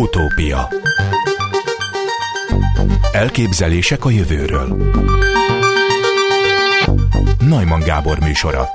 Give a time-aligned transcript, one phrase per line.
[0.00, 0.68] Utópia
[3.12, 4.76] Elképzelések a jövőről
[7.48, 8.68] Najman Gábor műsora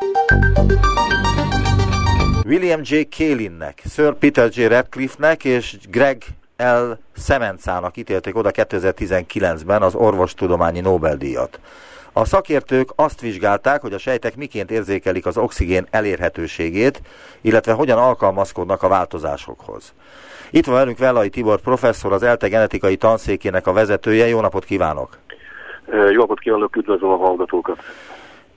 [2.46, 2.96] William J.
[3.18, 4.66] Kalinnek, Sir Peter J.
[4.66, 6.24] Radcliffe-nek és Greg
[6.58, 6.92] L.
[7.17, 11.60] Semencának ítélték oda 2019-ben az orvostudományi Nobel-díjat.
[12.13, 17.02] A szakértők azt vizsgálták, hogy a sejtek miként érzékelik az oxigén elérhetőségét,
[17.41, 19.94] illetve hogyan alkalmazkodnak a változásokhoz.
[20.52, 24.27] Itt van velünk Vellai Tibor professzor, az ELTE genetikai tanszékének a vezetője.
[24.27, 25.09] Jó napot kívánok!
[25.91, 27.80] Jó napot kívánok, üdvözlöm a hallgatókat!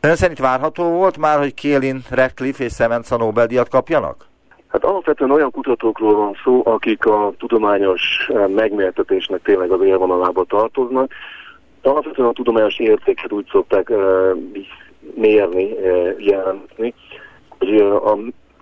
[0.01, 4.27] Ön szerint várható volt már, hogy Kélin, Radcliffe és Semenza Nobel-díjat kapjanak?
[4.69, 11.13] Hát alapvetően olyan kutatókról van szó, akik a tudományos megmértetésnek tényleg az élvonalába tartoznak,
[11.83, 13.99] alapvetően a tudományos értéket úgy szokták uh,
[15.15, 16.95] mérni, uh, jelentni,
[17.59, 18.19] hogy a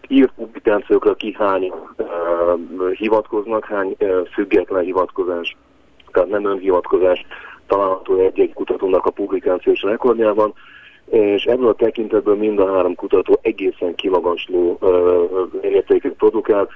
[0.08, 5.56] írt publikációkra ki hány uh, hivatkoznak, hány uh, független hivatkozás,
[6.12, 7.26] tehát nem önhivatkozás
[7.66, 10.54] található egy-egy kutatónak a publikációs rekordjában,
[11.10, 16.68] és ebből a tekintetből mind a három kutató egészen kimagasló uh, értéket produkál,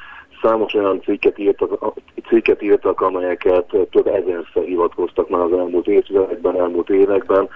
[0.42, 1.94] számos olyan cikket írtak,
[2.28, 7.48] cikket írtak, amelyeket több ezerszer hivatkoztak már az elmúlt évtizedekben, elmúlt években.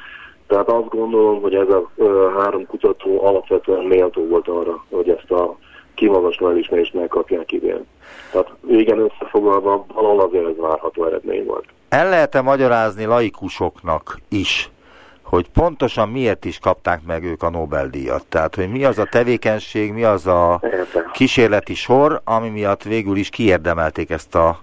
[0.46, 1.90] Tehát azt gondolom, hogy ez a
[2.38, 5.56] három kutató alapvetően méltó volt arra, hogy ezt a
[5.94, 7.86] kimagasló elismerést megkapják idén.
[8.32, 11.64] Tehát igen összefoglalva valahol azért ez várható eredmény volt.
[11.88, 14.70] El lehet-e magyarázni laikusoknak is,
[15.22, 18.26] hogy pontosan miért is kapták meg ők a Nobel-díjat.
[18.26, 20.60] Tehát, hogy mi az a tevékenység, mi az a
[21.12, 24.58] kísérleti sor, ami miatt végül is kiérdemelték ezt a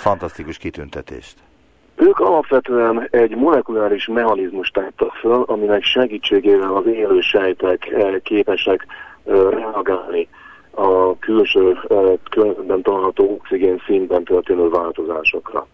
[0.00, 1.34] fantasztikus kitüntetést.
[2.00, 8.86] Ők alapvetően egy molekuláris mechanizmust tártak föl, aminek segítségével az élő sejtek eh, képesek
[9.24, 10.28] eh, reagálni
[10.70, 15.66] a külső eh, környezetben található oxigén szintben történő változásokra.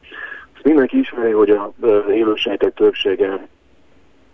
[0.54, 1.68] Ezt mindenki ismeri, hogy az
[2.10, 3.48] élősejtek többsége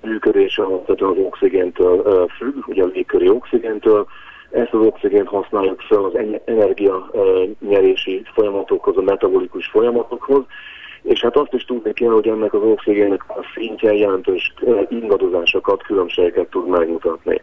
[0.02, 4.06] működése alapvetően az oxigéntől függ, ugye a légköri oxigéntől.
[4.50, 6.12] Ezt az oxigént használjuk fel az
[6.44, 7.10] energia
[7.68, 10.44] nyerési folyamatokhoz, a metabolikus folyamatokhoz,
[11.02, 14.54] és hát azt is tudni kell, hogy ennek az oxigénnek a szintje jelentős
[14.88, 17.42] ingadozásokat, különbségeket tud megmutatni.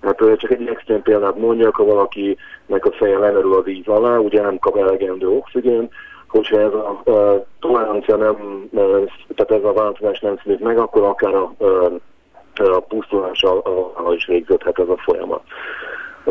[0.00, 4.42] Hát csak egy extrém példát mondjak, ha valakinek a feje lemerül a víz alá, ugye
[4.42, 5.88] nem kap elegendő oxigén,
[6.28, 8.68] hogyha ez a, a tolerancia nem,
[9.34, 11.52] tehát ez a változás nem szűnik meg, akkor akár a,
[12.54, 13.62] a pusztulással
[14.14, 15.42] is végződhet ez a folyamat.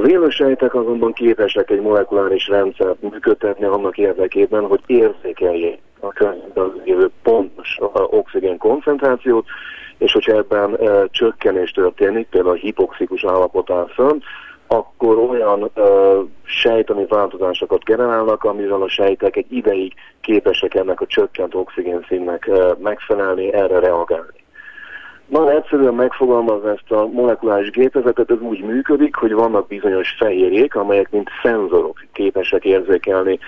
[0.02, 7.10] Az élősejtek azonban képesek egy molekuláris rendszert működtetni annak érdekében, hogy érzékeljék a környezetben lévő
[7.24, 7.78] pontos
[8.10, 9.46] oxigén koncentrációt,
[9.98, 14.20] és hogyha ebben e, csökkenés történik, például a hipoxikus állapot áll fönn,
[14.68, 21.56] akkor olyan ö, sejtani változásokat generálnak, amivel a sejtek egy ideig képesek ennek a csökkent
[21.56, 24.44] oxigénszínnek ö, megfelelni, erre reagálni.
[25.72, 31.30] Egyszerűen megfogalmazva ezt a molekuláris gépezetet, ez úgy működik, hogy vannak bizonyos fehérjék, amelyek mint
[31.44, 33.40] szenzorok képesek érzékelni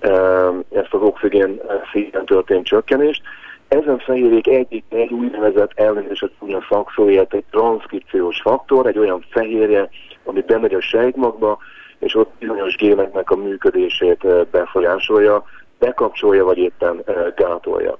[0.00, 1.60] ö, ezt az oxigén
[1.92, 3.22] szinten történt csökkenést,
[3.68, 9.88] ezen fehérjék egyik egy úgynevezett ellenőrzött a szakszóért egy transzkripciós faktor, egy olyan fehérje,
[10.24, 11.58] ami bemegy a sejtmagba,
[11.98, 15.44] és ott bizonyos géneknek a működését eh, befolyásolja,
[15.78, 17.98] bekapcsolja, vagy éppen eh, gátolja.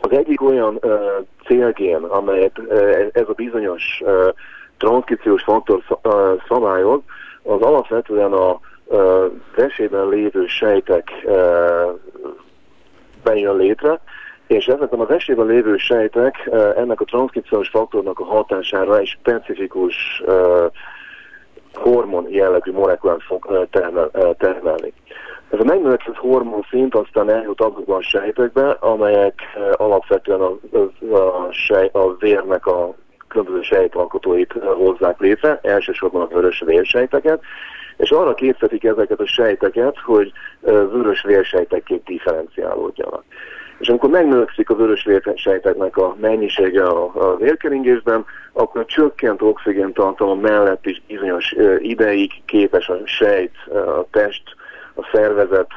[0.00, 1.00] Az egyik olyan uh,
[1.46, 4.28] célgén, amelyet uh, ez a bizonyos uh,
[4.76, 6.12] transzkripciós faktor uh,
[6.48, 7.00] szabályoz,
[7.42, 9.24] az alapvetően a uh,
[9.56, 11.98] vesében lévő sejtek uh,
[13.22, 14.00] bejön létre,
[14.46, 20.22] és ezekben az esében lévő sejtek ennek a transzkripciós faktornak a hatására egy specifikus
[21.74, 24.92] hormon jellegű molekulát fog termel, termelni.
[25.54, 29.34] Ez a megnövekedett hormon szint aztán eljut azokban a sejtekbe, amelyek
[29.72, 30.58] alapvetően a,
[31.16, 32.94] a, sej, a vérnek a
[33.28, 37.40] különböző sejtalkotóit hozzák létre, elsősorban a vörös vérsejteket,
[37.96, 43.24] és arra készítik ezeket a sejteket, hogy vörös vérsejtekként differenciálódjanak.
[43.78, 50.86] És amikor megnövekszik a vörös vérsejteknek a mennyisége a, vérkeringésben, akkor a csökkent oxigéntartalom mellett
[50.86, 54.42] is bizonyos ideig képes a sejt, a test,
[54.94, 55.70] a szervezet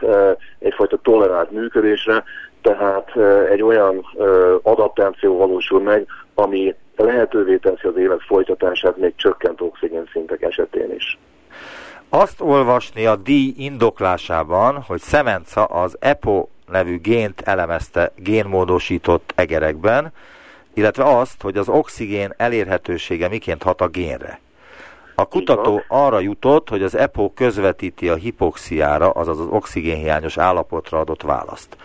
[0.60, 2.24] egyfajta tolerált működésre,
[2.62, 3.12] tehát
[3.50, 4.06] egy olyan
[4.62, 11.18] adaptáció valósul meg, ami lehetővé teszi az élet folytatását még csökkent oxigénszintek esetén is.
[12.10, 20.12] Azt olvasni a díj indoklásában, hogy Szemenca az EPO nevű gént elemezte génmódosított egerekben,
[20.74, 24.40] illetve azt, hogy az oxigén elérhetősége miként hat a génre.
[25.20, 31.22] A kutató arra jutott, hogy az EPO közvetíti a hipoxiára, azaz az oxigénhiányos állapotra adott
[31.22, 31.78] választ.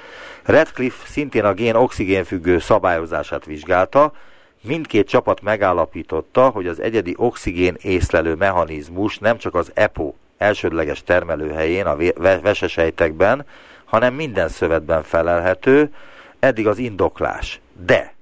[0.43, 4.13] Redcliffe szintén a gén oxigénfüggő szabályozását vizsgálta,
[4.61, 11.87] mindkét csapat megállapította, hogy az egyedi oxigén észlelő mechanizmus nem csak az EPO elsődleges termelőhelyén,
[11.87, 11.97] a
[12.41, 13.47] vesesejtekben,
[13.85, 15.95] hanem minden szövetben felelhető,
[16.39, 17.61] eddig az indoklás.
[17.87, 18.15] De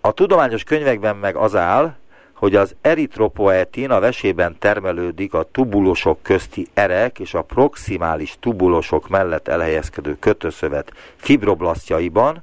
[0.00, 1.94] a tudományos könyvekben meg az áll,
[2.40, 9.48] hogy az eritropoetin a vesében termelődik a tubulosok közti erek és a proximális tubulosok mellett
[9.48, 12.42] elhelyezkedő kötőszövet fibroblasztjaiban,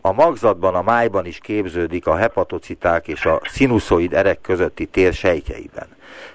[0.00, 5.86] a magzatban, a májban is képződik a hepatociták és a színuszoid erek közötti tér sejtjeiben.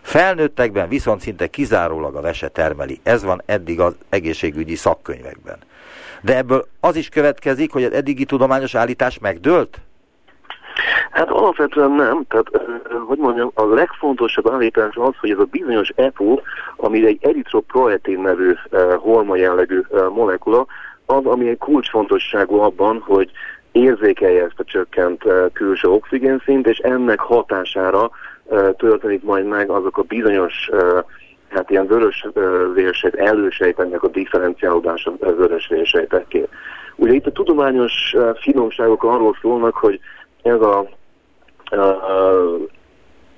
[0.02, 3.00] Felnőttekben viszont szinte kizárólag a vese termeli.
[3.04, 5.58] Ez van eddig az egészségügyi szakkönyvekben.
[6.22, 9.80] De ebből az is következik, hogy az eddigi tudományos állítás megdőlt?
[11.12, 12.50] Hát alapvetően nem, tehát
[13.08, 16.40] hogy mondjam, a legfontosabb állítás az, hogy ez a bizonyos EPO,
[16.76, 18.54] ami egy eritroproetin nevű
[18.98, 19.82] horma jellegű
[20.14, 20.66] molekula,
[21.06, 23.32] az, ami egy kulcsfontosságú abban, hogy
[23.72, 28.10] érzékelje ezt a csökkent külső oxigénszint, és ennek hatására
[28.78, 30.70] történik majd meg azok a bizonyos
[31.50, 32.28] hát ilyen vörös
[32.74, 36.48] vérsejt, elősejteknek a differenciálódása vörös vérsejtekké.
[36.96, 40.00] Ugye itt a tudományos finomságok arról szólnak, hogy
[40.42, 40.90] ez a,
[41.66, 42.58] a, a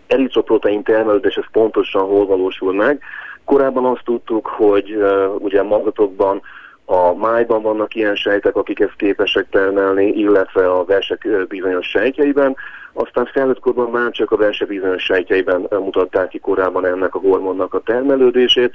[0.08, 3.02] eritroprotein termelődés, ez pontosan hol valósul meg.
[3.46, 6.42] Korábban azt tudtuk, hogy uh, ugye magzatokban
[6.86, 12.56] a májban vannak ilyen sejtek, akik ezt képesek termelni, illetve a versek bizonyos sejtjeiben.
[12.94, 17.80] Aztán felnőttkorban már csak a verse bizonyos sejtjeiben mutatták ki korábban ennek a hormonnak a
[17.80, 18.74] termelődését.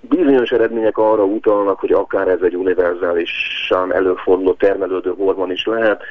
[0.00, 6.02] Bizonyos eredmények arra utalnak, hogy akár ez egy univerzálisan előforduló termelődő hormon is lehet,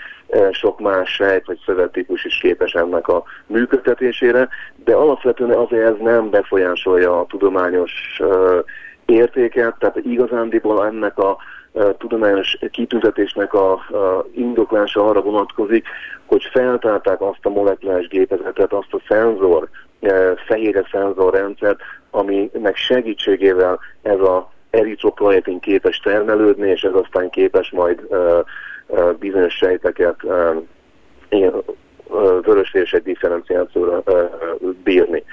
[0.51, 4.48] sok más sejt vagy szövettípus is képes ennek a működtetésére,
[4.84, 8.22] de alapvetően azért ez nem befolyásolja a tudományos
[9.06, 11.38] értéket, tehát igazándiból ennek a
[11.98, 15.86] tudományos kitüntetésnek a, a indoklása arra vonatkozik,
[16.25, 19.69] hogy feltárták azt a molekuláris gépezetet, azt a szenzor,
[20.48, 28.39] fehérje szenzorrendszert, aminek segítségével ez a eritropoietin képes termelődni, és ez aztán képes majd uh,
[28.88, 30.56] uh, bizonyos sejteket uh,
[32.42, 33.04] vörösvérsek
[34.83, 35.24] bírni.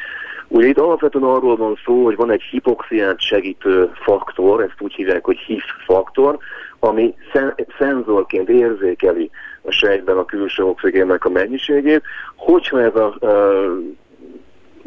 [0.48, 5.24] Ugye itt alapvetően arról van szó, hogy van egy hipoxiát segítő faktor, ezt úgy hívják,
[5.24, 6.38] hogy HIF faktor,
[6.78, 7.14] ami
[7.78, 9.30] szenzorként érzékeli
[9.62, 12.02] a sejtben a külső oxigénnek a mennyiségét.
[12.36, 13.16] Hogyha ez a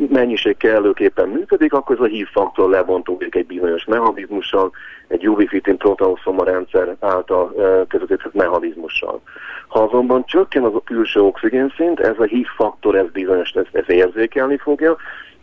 [0.09, 4.71] mennyiség kellőképpen működik, akkor ez a hív faktor lebontódik egy bizonyos mechanizmussal,
[5.07, 7.53] egy UV-fitin proteoszoma rendszer által
[7.87, 9.21] közvetített mechanizmussal.
[9.67, 13.83] Ha azonban csökken az a külső oxigénszint, ez a hív faktor, ez bizonyos, ez, ez
[13.87, 14.95] érzékelni fogja,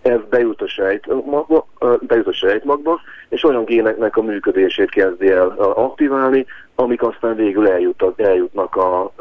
[0.03, 1.67] ez bejut a sejtmagba,
[2.01, 8.05] bejut a sejtmagba, és olyan géneknek a működését kezdi el aktiválni, amik aztán végül eljut,
[8.17, 9.13] eljutnak a,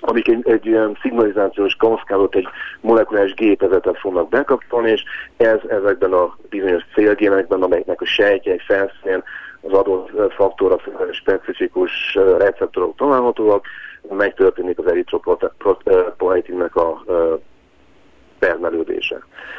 [0.00, 2.48] amik egy, egy ilyen szignalizációs kaszkádot, egy
[2.80, 5.02] molekuláris gépezetet fognak bekapcsolni, és
[5.36, 9.22] ez ezekben a bizonyos célgénekben, amelyeknek a sejtjei felszínén
[9.60, 10.80] az adott faktorra
[11.12, 13.66] specifikus receptorok találhatóak,
[14.10, 17.02] megtörténik az eritropoietinnek a
[18.38, 19.18] termelődése.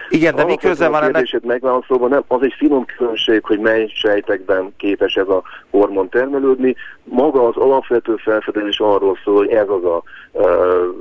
[0.10, 1.44] Igen, de mi köze van ennek?
[1.44, 6.76] megválaszolva, nem, az egy finom különbség, hogy mely sejtekben képes ez a hormon termelődni.
[7.04, 10.46] Maga az alapvető felfedezés arról szól, hogy ez az a uh,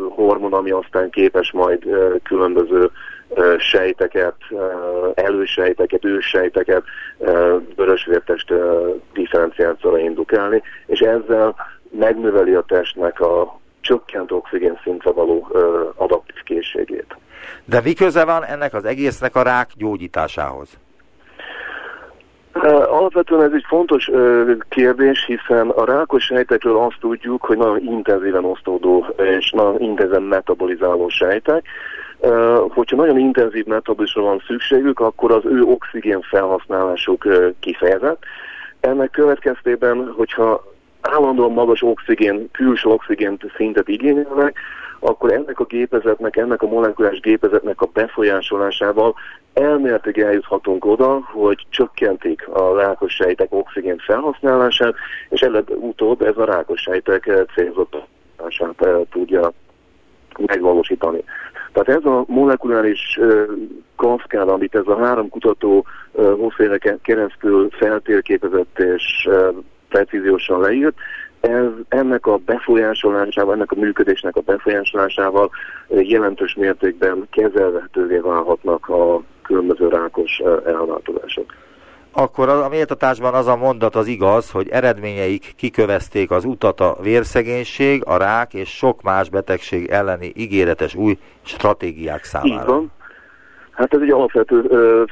[0.09, 2.90] hormon, ami aztán képes majd uh, különböző
[3.28, 4.61] uh, sejteket, uh,
[5.14, 6.83] elősejteket, őssejteket,
[7.18, 11.54] uh, vörösvértest uh, differenciációra indukálni, és ezzel
[11.90, 15.61] megnöveli a testnek a csökkent oxigén szintre való uh,
[15.97, 17.16] adaptív készségét.
[17.64, 20.78] De mi köze van ennek az egésznek a rák gyógyításához?
[22.88, 24.10] Alapvetően ez egy fontos
[24.68, 31.08] kérdés, hiszen a rákos sejtekről azt tudjuk, hogy nagyon intenzíven osztódó és nagyon intenzíven metabolizáló
[31.08, 31.64] sejtek.
[32.68, 37.26] Hogyha nagyon intenzív metabolizmusra van szükségük, akkor az ő oxigén felhasználásuk
[37.60, 38.22] kifejezett.
[38.80, 40.64] Ennek következtében, hogyha
[41.10, 44.58] állandóan magas oxigén, külső oxigén szintet igényelnek,
[45.00, 49.14] akkor ennek a gépezetnek, ennek a molekulás gépezetnek a befolyásolásával
[49.52, 54.94] elméletileg eljuthatunk oda, hogy csökkentik a rákos sejtek oxigén felhasználását,
[55.28, 57.96] és előbb-utóbb ez a rákos sejtek célzott
[58.78, 59.52] eh, tudja
[60.46, 61.25] megvalósítani.
[61.72, 63.42] Tehát ez a molekuláris uh,
[63.96, 66.64] kaszkád, amit ez a három kutató hosszú
[67.02, 69.28] keresztül feltérképezett és
[69.88, 70.95] precíziósan leírt,
[71.40, 75.50] ez, ennek a befolyásolásával, ennek a működésnek a befolyásolásával
[75.88, 81.52] jelentős mértékben kezelhetővé válhatnak a különböző rákos elváltozások.
[82.12, 88.02] Akkor a méltatásban az a mondat az igaz, hogy eredményeik kikövezték az utat a vérszegénység,
[88.05, 92.61] a rák és sok más betegség elleni ígéretes új stratégiák számára.
[92.61, 92.93] Így van.
[93.76, 94.62] Hát ez egy alapvető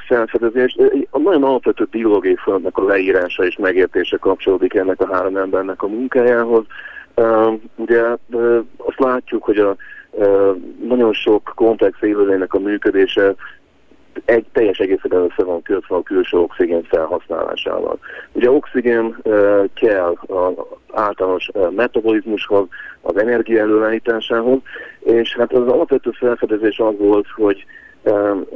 [0.07, 0.77] felfedezés.
[1.09, 5.87] A nagyon alapvető biológiai folyamatnak a leírása és megértése kapcsolódik ennek a három embernek a
[5.87, 6.63] munkájához.
[7.75, 8.01] Ugye
[8.77, 9.75] azt látjuk, hogy a
[10.87, 13.35] nagyon sok komplex élőlénynek a működése
[14.25, 17.99] egy teljes egészében össze van kötve a külső oxigén felhasználásával.
[18.31, 19.17] Ugye oxigén
[19.73, 20.53] kell az
[20.93, 22.67] általános uh, metabolizmushoz,
[23.01, 24.59] az energia előállításához,
[24.99, 27.65] és hát az alapvető felfedezés az volt, hogy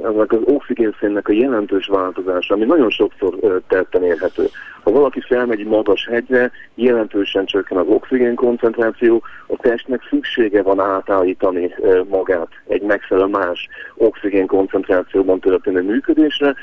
[0.03, 4.45] ennek az oxigénszénnek a jelentős változása, ami nagyon sokszor tetten érhető.
[4.83, 10.79] Ha valaki felmegy egy magas hegyre, jelentősen csökken az oxigén koncentráció, a testnek szüksége van
[10.79, 11.75] átállítani
[12.07, 16.55] magát egy megfelelő más oxigén koncentrációban történő működésre.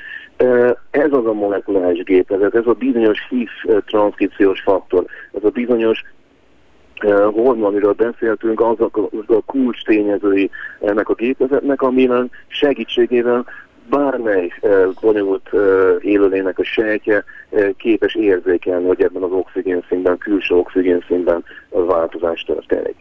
[0.91, 3.51] Ez az a molekuláris gépezet, ez a bizonyos HIF
[3.87, 6.05] transzkripciós faktor, ez a bizonyos
[7.05, 10.51] hormon, amiről beszéltünk, azok a, a kulcs tényezői
[10.81, 13.45] ennek a gépezetnek, amivel segítségével
[13.91, 14.53] bármely
[15.01, 15.51] bonyolult
[16.01, 17.25] élőlének a sejtje
[17.77, 22.97] képes érzékelni, hogy ebben az oxigénszínben, külső oxigénszínben változás történik.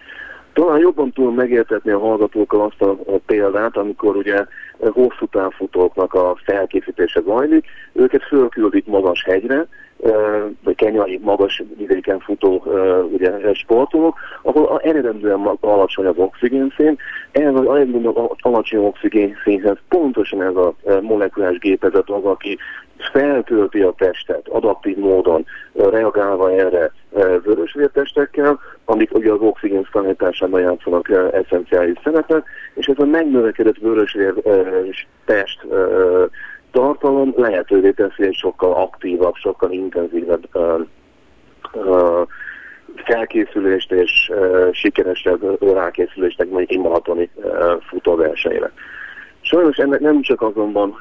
[0.55, 4.45] Talán jobban tudom megértetni a hallgatókkal azt a, a példát, amikor ugye
[4.79, 9.67] hosszú távfutóknak a felkészítése zajlik, őket fölküldik magas hegyre,
[10.63, 12.63] vagy kenyai magas vidéken futó
[13.11, 16.97] ugye, sportolók, ahol eredendően alacsony az oxigénszín.
[17.31, 17.65] Ez az
[18.41, 22.57] alacsony oxigénszínhez pontosan ez a molekulás gépezet az, aki
[22.97, 26.91] feltölti a testet adaptív módon, reagálva erre
[27.43, 34.33] vörösvértestekkel, amik ugye az oxigén szállításában játszanak eszenciális szerepet, és ez a megnövekedett vörösvér
[35.25, 35.65] test
[36.71, 40.47] tartalom lehetővé teszi egy sokkal aktívabb, sokkal intenzívebb
[42.95, 44.31] felkészülést és
[44.71, 48.71] sikeresebb rákészülést egy mondjuk maratoni uh, futóversenyre.
[49.41, 50.97] Sajnos ennek nem csak azonban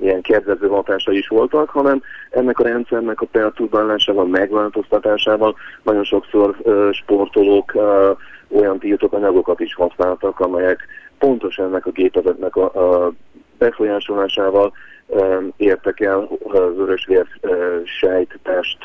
[0.00, 6.92] ilyen kedvező hatásai is voltak, hanem ennek a rendszernek a perturbálásával, megváltoztatásával nagyon sokszor uh,
[6.92, 8.16] sportolók uh,
[8.60, 10.86] olyan tiltott anyagokat is használtak, amelyek
[11.18, 12.64] pontosan ennek a gépezetnek a,
[13.04, 13.12] a
[13.58, 14.72] befolyásolásával
[15.56, 17.26] értek el az örösvér
[17.84, 18.78] sejttest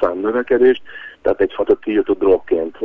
[0.00, 0.82] számnövekedést,
[1.22, 2.76] tehát egyfajta tiltott drogként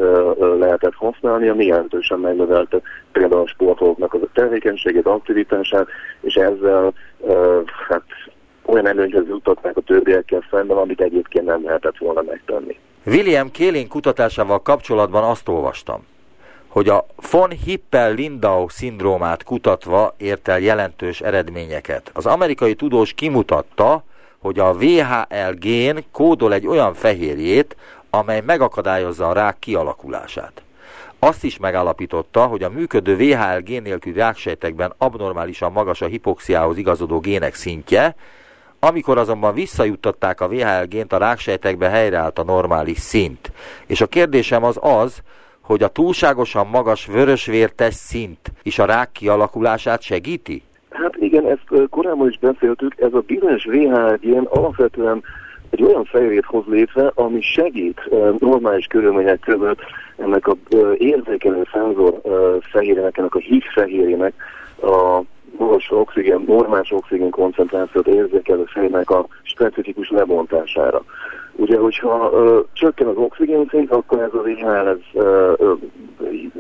[0.59, 5.87] lehetett használni, ami jelentősen megnövelte például a sportolóknak az a tevékenységét, aktivitását,
[6.21, 6.93] és ezzel
[7.87, 8.03] hát
[8.65, 12.79] olyan előnyhöz jutották a többiekkel szemben, amit egyébként nem lehetett volna megtenni.
[13.05, 16.05] William Kélin kutatásával kapcsolatban azt olvastam,
[16.67, 22.11] hogy a von Hippel-Lindau szindrómát kutatva ért el jelentős eredményeket.
[22.13, 24.03] Az amerikai tudós kimutatta,
[24.39, 27.75] hogy a VHL gén kódol egy olyan fehérjét,
[28.17, 30.63] amely megakadályozza a rák kialakulását.
[31.19, 37.19] Azt is megállapította, hogy a működő VHL gén nélküli ráksejtekben abnormálisan magas a hipoxiához igazodó
[37.19, 38.15] gének szintje,
[38.79, 43.51] amikor azonban visszajuttatták a VHL gént a ráksejtekbe helyreállt a normális szint.
[43.85, 45.21] És a kérdésem az az,
[45.61, 50.63] hogy a túlságosan magas vörösvértes szint is a rák kialakulását segíti?
[50.89, 55.23] Hát igen, ezt korábban is beszéltük, ez a bizonyos VHG alapvetően
[55.69, 59.79] egy olyan fehérjét hoz létre, ami segít normális körülmények között
[60.17, 60.55] ennek a
[60.97, 62.21] érzékelő szenzor
[62.71, 64.33] fehérjének, ennek a híg fehérjének
[64.81, 65.21] a
[65.57, 71.03] magas oxigén, normális oxigén koncentrációt érzékelő fehérjének a specifikus lebontására.
[71.57, 75.73] Ugye, hogyha ö, csökken az oxigénszint, akkor ez az IHL ez, ö, ö,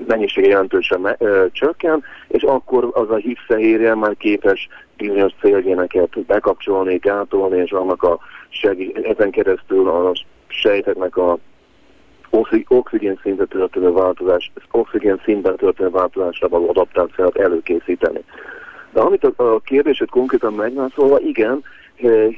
[0.07, 7.57] mennyisége jelentősen ö, csökken, és akkor az a hívfehérje már képes bizonyos célgéneket bekapcsolni, gátolni,
[7.57, 8.19] és annak a
[8.49, 10.11] segí- ezen keresztül a
[10.47, 11.37] sejteknek a
[12.67, 18.23] oxigén szinten történő változás, oxigén szintben történő változásra való adaptációt előkészíteni.
[18.93, 21.63] De amit a, a kérdését konkrétan megválaszolva, igen,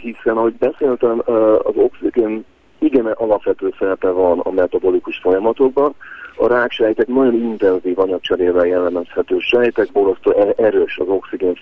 [0.01, 1.21] hiszen ahogy beszéltem,
[1.63, 2.45] az oxigén
[2.79, 5.95] igen alapvető szerepe van a metabolikus folyamatokban.
[6.35, 11.59] A ráksejtek nagyon intenzív anyagcserével jellemezhető sejtek, borzasztó e- erős az oxigén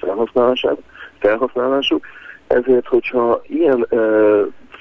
[1.19, 2.05] felhasználásuk,
[2.47, 3.97] ezért, hogyha ilyen e,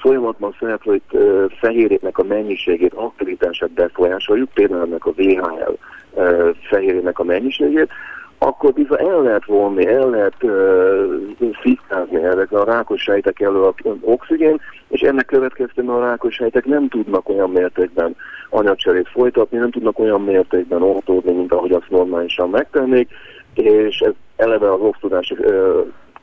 [0.05, 1.17] folyamatban szereplő e,
[1.59, 5.73] fehérjéknek a mennyiségét, aktivitását befolyásoljuk, például ennek a VHL
[6.21, 7.89] e, fehérjének a mennyiségét,
[8.37, 13.73] akkor bizony el lehet vonni, el lehet uh, fisztázni ezek a rákos sejtek elő a
[14.01, 18.15] oxigén, és ennek következtében a rákos sejtek nem tudnak olyan mértékben
[18.49, 23.09] anyagcserét folytatni, nem tudnak olyan mértékben oltódni, mint ahogy azt normálisan megtennék,
[23.53, 25.35] és ez eleve az oxtodási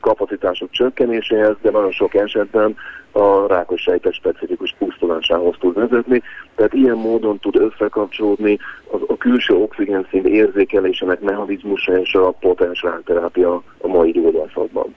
[0.03, 2.75] kapacitások csökkenéséhez, de nagyon sok esetben
[3.11, 6.21] a rákos sejtek specifikus pusztulásához tud vezetni.
[6.55, 8.59] Tehát ilyen módon tud összekapcsolódni
[8.91, 14.95] az, a külső oxigénszint érzékelésének mechanizmusa és a potens rákterápia a mai gyógyászatban.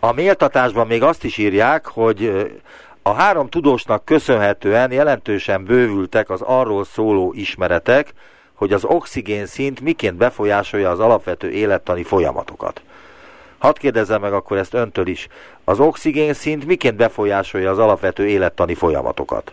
[0.00, 2.48] A méltatásban még azt is írják, hogy
[3.02, 8.12] a három tudósnak köszönhetően jelentősen bővültek az arról szóló ismeretek,
[8.54, 12.82] hogy az oxigén szint miként befolyásolja az alapvető élettani folyamatokat.
[13.58, 15.28] Hadd kérdezzem meg akkor ezt öntől is.
[15.64, 19.52] Az oxigén szint miként befolyásolja az alapvető élettani folyamatokat?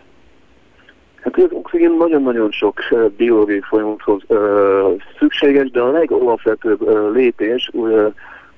[1.20, 2.80] Hát az oxigén nagyon-nagyon sok
[3.16, 8.08] biológiai folyamathoz ö, szükséges, de a legalapvetőbb ö, lépés, ö,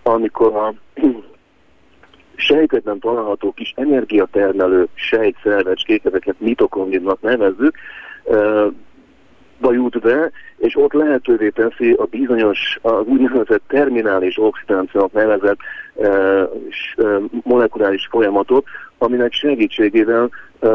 [0.02, 0.74] amikor a
[2.34, 7.76] sejtekben található kis energiatermelő sejtszervecskék, ezeket mitokondrinnak nevezzük,
[9.60, 15.58] ba jut be, és ott lehetővé teszi a bizonyos, az úgynevezett terminális oxidációnak nevezett
[16.00, 16.48] e, e,
[17.42, 18.64] molekuláris folyamatot,
[18.98, 20.68] aminek segítségével e,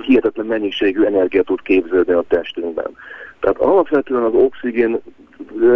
[0.00, 2.96] hihetetlen mennyiségű energia tud képződni a testünkben.
[3.40, 5.00] Tehát alapvetően az oxigén
[5.62, 5.66] e,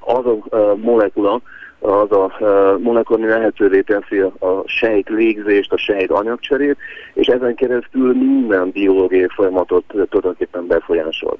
[0.00, 1.40] az a e, molekula,
[1.84, 2.32] az a
[2.78, 6.76] molekula, ami lehetővé teszi a sejt légzést, a sejt anyagcserét,
[7.14, 11.38] és ezen keresztül minden biológiai folyamatot tulajdonképpen befolyásol.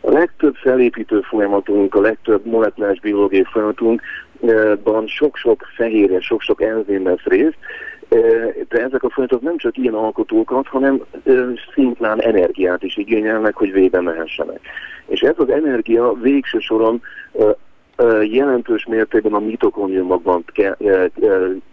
[0.00, 7.56] A legtöbb felépítő folyamatunk, a legtöbb molekulás biológiai folyamatunkban sok-sok fehérje, sok-sok enzim vesz részt,
[8.68, 11.02] de ezek a folyamatok nem csak ilyen alkotókat, hanem
[11.74, 14.60] szimplán energiát is igényelnek, hogy vébe mehessenek.
[15.06, 17.02] És ez az energia végső soron
[18.22, 20.44] jelentős mértékben a mitokondriumokban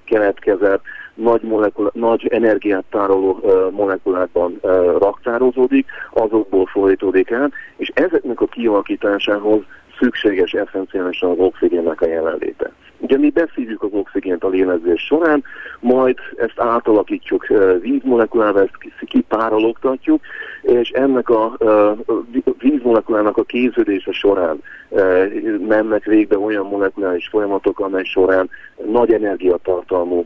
[0.05, 0.81] keletkezett
[1.13, 1.41] nagy,
[1.93, 3.39] nagy energiát tároló
[3.71, 4.59] molekulákban
[4.97, 9.61] raktározódik, azokból folytódik el, és ezeknek a kialakításához
[9.99, 12.71] szükséges eszenciálisan az oxigénnek a jelenléte.
[12.97, 15.43] Ugye mi beszívjuk az oxigént a lélegzés során,
[15.79, 17.47] majd ezt átalakítjuk
[17.81, 20.21] vízmolekulába, ezt kipárologtatjuk,
[20.61, 21.57] és ennek a
[22.57, 24.61] vízmolekulának a képződése során
[25.67, 28.49] mennek végbe olyan molekuláris folyamatok, amely során
[28.85, 30.25] nagy energiatartalmú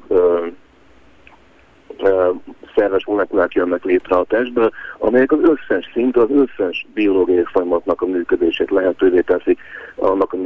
[2.75, 8.05] szerves molekulák jönnek létre a testből, amelyek az összes szint, az összes biológiai folyamatnak a
[8.05, 9.59] működését lehetővé teszik,
[9.95, 10.37] annak a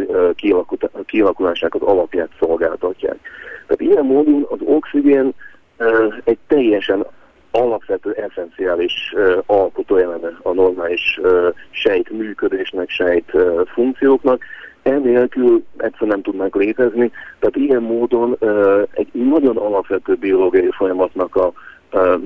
[1.06, 3.18] kialakulásának az alapját szolgáltatják.
[3.68, 5.34] Tehát ilyen módon az oxigén
[6.24, 7.06] egy teljesen
[7.52, 9.14] alapvető, eszenciális
[9.48, 9.72] uh,
[10.42, 11.20] a normális
[11.70, 13.32] sejt működésnek, sejt
[13.74, 14.44] funkcióknak,
[14.84, 18.38] Ennélkül egyszer nem tudnánk létezni, tehát ilyen módon
[18.92, 21.54] egy nagyon alapvető biológiai folyamatnak a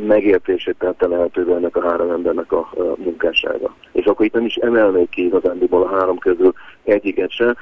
[0.08, 3.76] megértését tette lehetővé ennek a három embernek a munkássága.
[3.92, 7.56] És akkor itt nem is emelnék ki igazándiból a három közül egyiket se,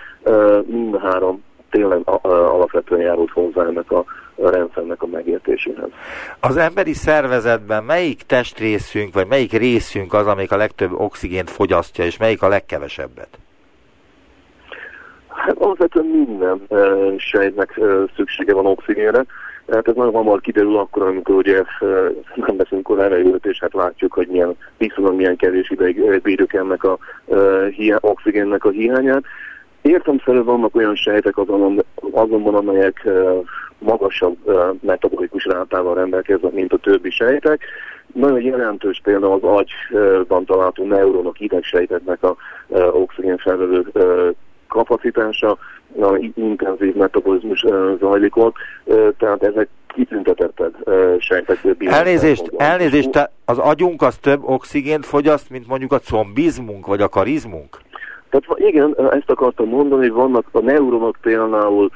[0.65, 4.03] mind a három tényleg alapvetően járult hozzá ennek a
[4.37, 5.89] rendszernek a megértéséhez.
[6.39, 12.17] Az emberi szervezetben melyik testrészünk, vagy melyik részünk az, amelyik a legtöbb oxigént fogyasztja, és
[12.17, 13.37] melyik a legkevesebbet?
[15.35, 16.61] Hát alapvetően minden
[17.17, 17.79] sejtnek
[18.15, 19.25] szüksége van oxigénre.
[19.71, 21.63] Hát ez nagyon hamar kiderül akkor, amikor ugye
[22.35, 26.83] nem beszélünk a levegőt, és hát látjuk, hogy milyen viszonylag milyen kevés ideig bírjuk ennek
[26.83, 26.97] a
[27.75, 29.23] hiá- oxigénnek a hiányát.
[29.81, 33.07] Értemszerűen vannak olyan sejtek azonban, azonban amelyek
[33.77, 34.37] magasabb
[34.81, 37.61] metabolikus rátával rendelkeznek, mint a többi sejtek.
[38.13, 42.35] Nagyon jelentős például az agyban található neuronok, idegsejteknek a
[42.91, 44.29] oxigénfelvevő uh,
[44.73, 45.57] kapacitása,
[46.01, 47.65] a intenzív metabolizmus
[47.99, 48.55] zajlik ott,
[49.17, 50.71] tehát ezek kitüntetetted
[51.19, 51.57] sejtek.
[51.79, 57.09] Elnézést, elnézést, te az agyunk az több oxigént fogyaszt, mint mondjuk a combizmunk, vagy a
[57.09, 57.77] karizmunk?
[58.29, 61.89] Tehát igen, ezt akartam mondani, hogy vannak a neuronok például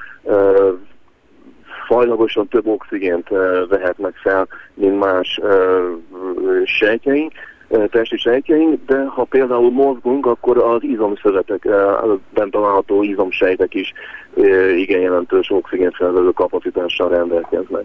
[1.87, 3.27] fajlagosan több oxigént
[3.69, 5.39] vehetnek fel, mint más
[6.65, 7.31] sejtjeink,
[7.89, 13.93] testi sejtjeink, de ha például mozgunk, akkor az izomszövetekben található izomsejtek is
[14.77, 17.83] igen jelentős oxigénfelvevő kapacitással rendelkeznek.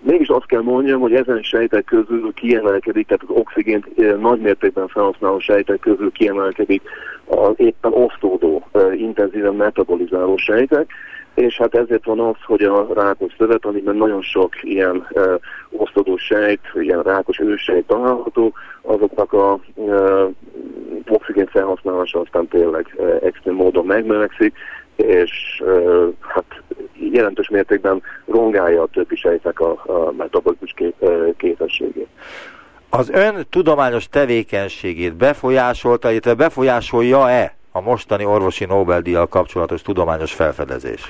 [0.00, 5.38] Mégis azt kell mondjam, hogy ezen sejtek közül kiemelkedik, tehát az oxigént nagy mértékben felhasználó
[5.38, 6.82] sejtek közül kiemelkedik
[7.24, 8.64] az éppen osztódó,
[8.96, 10.90] intenzíven metabolizáló sejtek,
[11.34, 15.20] és hát ezért van az, hogy a rákos szövet, amiben nagyon sok ilyen e,
[15.70, 19.92] osztodó sejt, ilyen rákos ősejt található, azoknak a e,
[21.08, 24.54] oxigén felhasználása aztán tényleg e, extrém módon megmelegszik,
[24.96, 25.62] és
[26.20, 26.44] hát
[26.94, 30.94] jelentős mértékben rongálja a többi sejtek a, a metabolikus kép,
[31.36, 32.08] képességét.
[32.90, 41.02] Az ön tudományos tevékenységét befolyásolta, illetve befolyásolja-e a mostani orvosi Nobel-díjjal kapcsolatos tudományos felfedezés?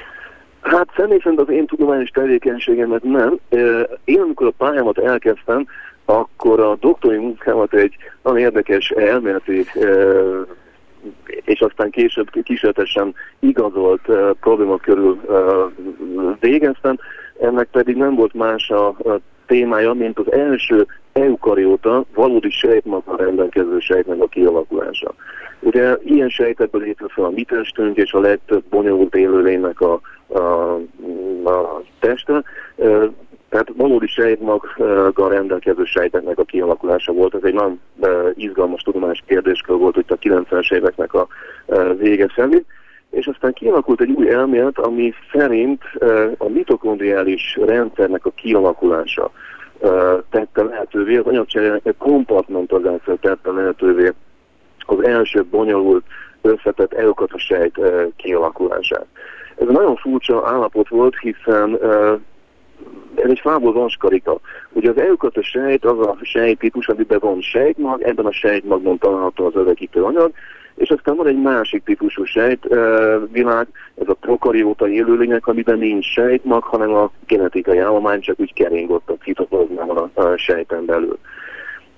[0.60, 3.38] Hát személy szerint az én tudományos tevékenységemet nem.
[4.04, 5.66] Én amikor a pályámat elkezdtem,
[6.04, 9.64] akkor a doktori munkámat egy nagyon érdekes elméleti
[11.44, 14.08] és aztán később kísérletesen igazolt
[14.40, 15.20] probléma körül
[16.40, 16.98] végeztem.
[17.40, 18.96] Ennek pedig nem volt más a
[19.46, 25.14] témája, mint az első eukarióta valódi sejtmaggal rendelkező sejtnek a kialakulása.
[25.60, 30.74] Ugye ilyen sejtekből létre fel a mi testünk és a legtöbb bonyolult élőlénynek a, a,
[31.44, 32.42] a teste.
[33.48, 37.34] Tehát valódi sejtmaggal rendelkező sejteknek a kialakulása volt.
[37.34, 37.80] Ez egy nagyon
[38.34, 41.26] izgalmas tudományos kérdéskör volt hogy a 90-es éveknek a
[41.96, 42.64] vége felé.
[43.10, 45.82] És aztán kialakult egy új elmélet, ami szerint
[46.38, 49.30] a mitokondriális rendszernek a kialakulása
[50.30, 54.12] tette lehetővé, az anyagcserének kompartmentalizáció tette lehetővé
[54.78, 56.04] az első bonyolult
[56.42, 57.80] összetett eukata sejt
[58.16, 59.06] kialakulását.
[59.56, 61.78] Ez nagyon furcsa állapot volt, hiszen
[63.16, 64.40] ez egy fából vaskarika.
[64.72, 69.54] Ugye az eukata sejt az a sejtípus, amiben van sejtmag, ebben a sejtmagban található az
[69.54, 70.32] örökítő anyag,
[70.74, 76.94] és aztán van egy másik típusú sejtvilág, ez a prokarióta élőlények, amiben nincs sejtmag, hanem
[76.94, 81.18] a genetikai állomány csak úgy kering ott a citoplazmában a sejten belül.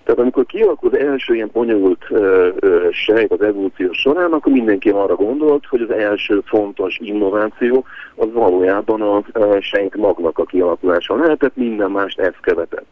[0.06, 4.90] Tehát amikor kialakul az első ilyen bonyolult ö, ö, sejt az evolúció során, akkor mindenki
[4.90, 11.16] arra gondolt, hogy az első fontos innováció az valójában a, a sejt magnak a kialakulása
[11.16, 12.86] lehetett, minden mást ezt követett.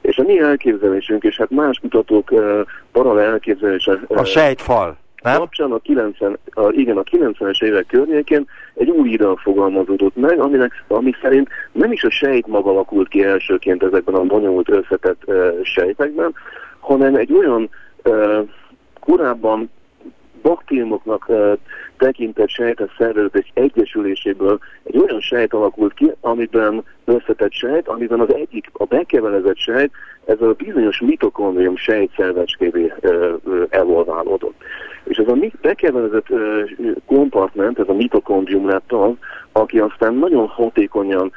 [0.00, 2.60] És a mi elképzelésünk, és hát más kutatók uh,
[2.92, 4.00] paralel elképzelése...
[4.08, 4.96] A sejtfal.
[5.22, 5.38] Nem?
[5.38, 10.84] Kapcsán a 90, a, igen, a 90-es évek környékén egy új ide fogalmazódott meg, aminek,
[10.88, 15.62] ami szerint nem is a sejt maga alakult ki elsőként ezekben a bonyolult összetett uh,
[15.62, 16.34] sejtekben,
[16.78, 17.70] hanem egy olyan
[18.04, 18.48] uh,
[19.00, 19.70] korábban
[20.42, 21.52] baktériumoknak uh,
[21.98, 28.70] tekintett sejtes szervezet egyesüléséből egy olyan sejt alakult ki, amiben összetett sejt, amiben az egyik,
[28.72, 29.90] a bekevelezett sejt,
[30.24, 32.92] ez a bizonyos mitokondrium sejtszervecskévé
[33.68, 34.62] evolválódott.
[35.04, 36.26] És ez a bekevelezett
[37.06, 39.12] kompartment, ez a mitokondrium lett az,
[39.52, 41.32] aki aztán nagyon hatékonyan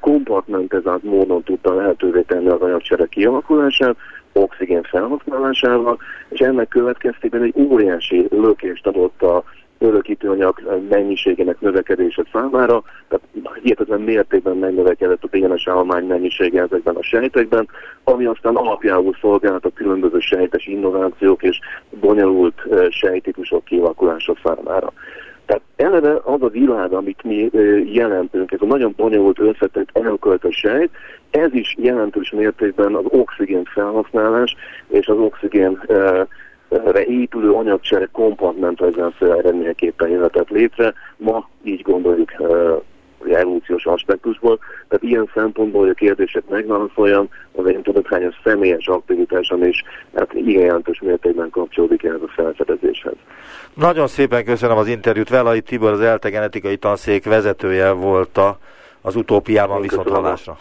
[0.00, 3.96] kompartmentezált módon tudta lehetővé tenni az anyagcsere kialakulását,
[4.32, 9.44] oxigén felhasználásával, és ennek következtében egy óriási lökést adott a
[9.78, 13.24] örökítőanyag mennyiségének növekedése számára, tehát
[13.62, 17.68] hihetetlen mértékben megnövekedett a DNS állomány mennyisége ezekben a sejtekben,
[18.04, 21.58] ami aztán alapjául szolgált a különböző sejtes innovációk és
[22.00, 24.92] bonyolult sejtípusok kialakulása számára.
[25.46, 27.50] Tehát eleve az a világ, amit mi
[27.84, 30.90] jelentünk, ez a nagyon bonyolult összetett elköltött sejt,
[31.30, 34.56] ez is jelentős mértékben az oxigén felhasználás
[34.88, 35.80] és az oxigén
[37.06, 40.94] épülő anyagcsere kompartmentalizáció eredményeképpen jöhetett létre.
[41.16, 42.32] Ma így gondoljuk
[43.34, 49.82] evolúciós aspektusból, tehát ilyen szempontból, hogy a kérdések megválaszoljam, az én tudatányos személyes aktivitásom is
[50.14, 53.14] hát igen jelentős mértékben kapcsolódik ehhez a felfedezéshez.
[53.74, 55.28] Nagyon szépen köszönöm az interjút.
[55.28, 58.58] Velai Tibor, az ELTE genetikai tanszék vezetője volt a,
[59.00, 60.58] az utópiában viszont hallásra.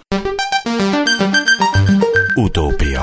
[2.35, 3.01] Utópia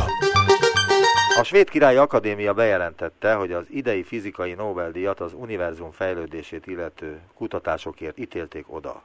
[1.43, 8.19] a Svéd Királyi Akadémia bejelentette, hogy az idei fizikai Nobel-díjat az univerzum fejlődését illető kutatásokért
[8.19, 9.03] ítélték oda.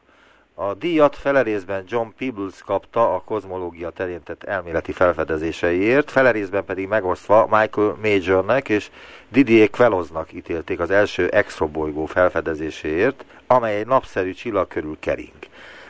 [0.53, 7.47] A díjat felerészben John Peebles kapta a kozmológia terén tett elméleti felfedezéseiért, felerészben pedig megosztva
[7.59, 8.89] Michael Majornek és
[9.29, 15.37] Didier Quelloznak ítélték az első exobolygó felfedezéséért, amely egy napszerű csillag körül kering.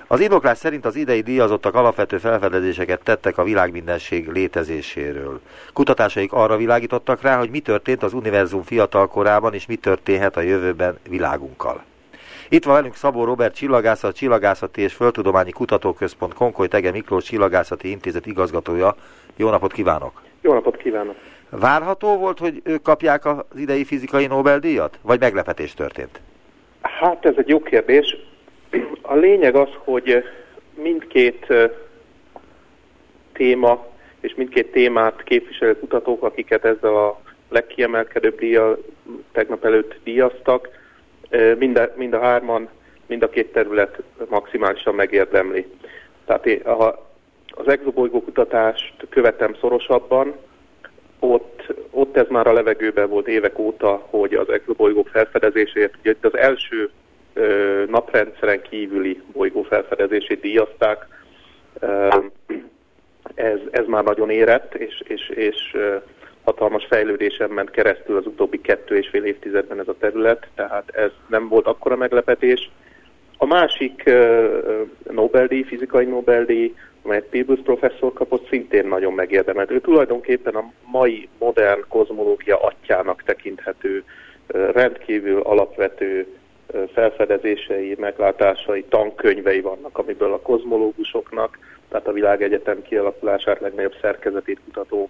[0.09, 5.39] Az indoklás szerint az idei díjazottak alapvető felfedezéseket tettek a világmindenség létezéséről.
[5.73, 10.41] Kutatásaik arra világítottak rá, hogy mi történt az univerzum fiatal korában, és mi történhet a
[10.41, 11.83] jövőben világunkkal.
[12.49, 18.25] Itt van velünk Szabó Robert Csillagászat, Csillagászati és Földtudományi Kutatóközpont Konkoly Tege Miklós Csillagászati Intézet
[18.25, 18.95] igazgatója.
[19.35, 20.21] Jó napot kívánok!
[20.41, 21.15] Jó napot kívánok!
[21.49, 24.99] Várható volt, hogy ők kapják az idei fizikai Nobel-díjat?
[25.01, 26.21] Vagy meglepetés történt?
[26.81, 28.15] Hát ez egy jó kérdés.
[29.01, 30.23] A lényeg az, hogy
[30.73, 31.53] mindkét
[33.33, 33.85] téma
[34.19, 38.83] és mindkét témát képviselő kutatók, akiket ezzel a legkiemelkedőbb díjjal
[39.31, 40.69] tegnap előtt díjaztak,
[41.57, 42.69] mind a, mind a hárman,
[43.05, 45.65] mind a két terület maximálisan megérdemli.
[46.25, 47.07] Tehát a,
[47.47, 50.35] az exobolygó kutatást követem szorosabban,
[51.19, 56.25] ott, ott ez már a levegőben volt évek óta, hogy az exobolygók felfedezésért, ugye itt
[56.25, 56.89] az első
[57.87, 61.07] naprendszeren kívüli bolygó felfedezését díjazták.
[63.35, 65.75] Ez, ez már nagyon érett, és, és, és
[66.43, 71.11] hatalmas fejlődésen ment keresztül az utóbbi kettő és fél évtizedben ez a terület, tehát ez
[71.27, 72.69] nem volt akkora meglepetés.
[73.37, 74.11] A másik
[75.11, 79.71] Nobel-díj, fizikai Nobel-díj, amelyet Peebles professzor kapott, szintén nagyon megérdemelt.
[79.71, 84.03] Ő tulajdonképpen a mai modern kozmológia atyának tekinthető,
[84.47, 86.27] rendkívül alapvető
[86.93, 95.09] felfedezései, meglátásai, tankönyvei vannak, amiből a kozmológusoknak, tehát a világegyetem kialakulását legnagyobb szerkezetét kutató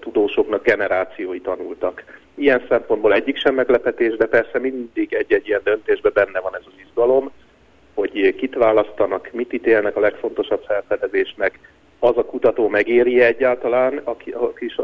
[0.00, 2.04] tudósoknak generációi tanultak.
[2.34, 6.84] Ilyen szempontból egyik sem meglepetés, de persze mindig egy-egy ilyen döntésben benne van ez az
[6.86, 7.30] izgalom,
[7.94, 11.58] hogy kit választanak, mit ítélnek a legfontosabb felfedezésnek,
[11.98, 14.74] az a kutató megéri egyáltalán, aki, aki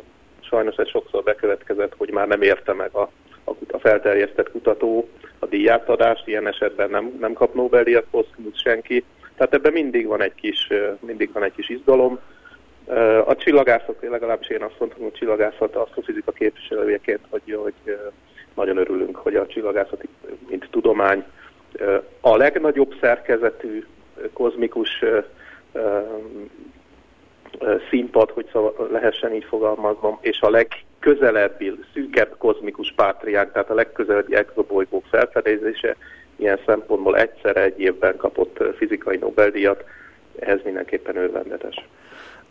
[0.40, 3.10] sajnos ez sokszor bekövetkezett, hogy már nem érte meg a,
[3.48, 5.08] a, a felterjesztett kutató
[5.38, 9.04] a díjátadást, ilyen esetben nem, nem kap Nobel-díjat posztumusz senki.
[9.36, 10.68] Tehát ebben mindig van egy kis,
[11.00, 12.18] mindig van egy kis izgalom.
[13.24, 17.98] A csillagászat, legalábbis én azt mondtam, hogy csillagászat asztrofizika képviselőjeként, hogy, hogy
[18.54, 20.04] nagyon örülünk, hogy a csillagászat,
[20.48, 21.24] mint tudomány,
[22.20, 23.84] a legnagyobb szerkezetű
[24.32, 25.04] kozmikus
[27.90, 28.50] színpad, hogy
[28.90, 30.50] lehessen így fogalmaznom, és a
[31.00, 35.96] legközelebbi, szűkebb kozmikus pátriák, tehát a legközelebbi exobolygók felfedezése,
[36.36, 39.84] ilyen szempontból egyszerre egy évben kapott fizikai Nobel-díjat,
[40.38, 41.84] ez mindenképpen örvendetes.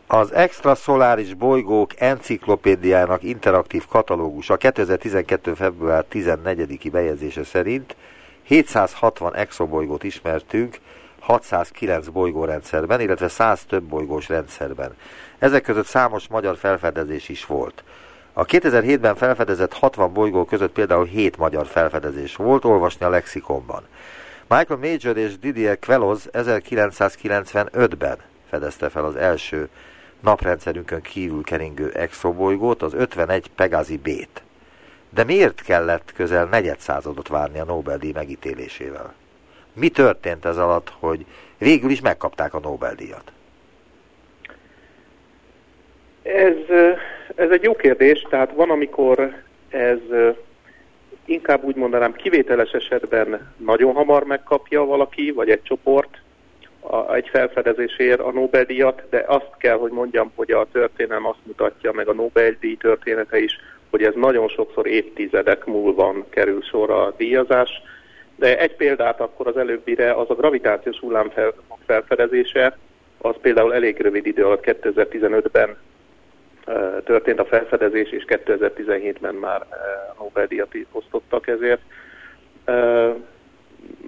[0.07, 5.53] Az extraszoláris bolygók enciklopédiának interaktív katalógusa 2012.
[5.53, 7.95] február 14-i bejegyzése szerint
[8.43, 10.77] 760 exobolygót ismertünk
[11.19, 14.95] 609 bolygórendszerben, illetve 100 több bolygós rendszerben.
[15.39, 17.83] Ezek között számos magyar felfedezés is volt.
[18.39, 23.83] A 2007-ben felfedezett 60 bolygó között például 7 magyar felfedezés volt, olvasni a lexikonban.
[24.47, 28.17] Michael Major és Didier Queloz 1995-ben
[28.49, 29.69] fedezte fel az első
[30.19, 34.43] naprendszerünkön kívül keringő exobolygót, az 51 Pegazi B-t.
[35.09, 39.13] De miért kellett közel negyed századot várni a Nobel-díj megítélésével?
[39.73, 41.25] Mi történt ez alatt, hogy
[41.57, 43.31] végül is megkapták a Nobel-díjat?
[46.23, 46.55] Ez,
[47.37, 49.33] ez egy jó kérdés, tehát van, amikor
[49.69, 49.99] ez
[51.25, 56.21] inkább úgy mondanám kivételes esetben nagyon hamar megkapja valaki, vagy egy csoport
[56.79, 61.91] a, egy felfedezésért a Nobel-díjat, de azt kell, hogy mondjam, hogy a történelem azt mutatja,
[61.91, 67.69] meg a Nobel-díj története is, hogy ez nagyon sokszor évtizedek múlva kerül sorra a díjazás.
[68.35, 71.53] De egy példát akkor az előbbire, az a gravitációs hullám fel,
[71.85, 72.77] felfedezése,
[73.17, 75.77] az például elég rövid idő alatt 2015-ben
[77.03, 79.65] történt a felfedezés, és 2017-ben már
[80.19, 81.81] Nobel-díjat osztottak ezért.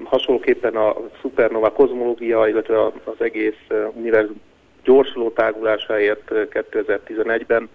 [0.03, 4.41] Hasonlóképpen a szupernova kozmológia, illetve az egész univerzum
[4.83, 7.69] gyorsuló tágulásáért 2011-ben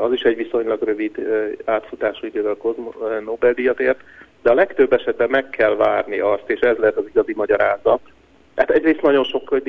[0.00, 1.28] az is egy viszonylag rövid
[1.64, 2.56] átfutású idővel
[3.24, 4.00] Nobel-díjat ért,
[4.42, 8.00] de a legtöbb esetben meg kell várni azt, és ez lehet az igazi magyarázat.
[8.58, 9.60] Hát egyrészt nagyon sok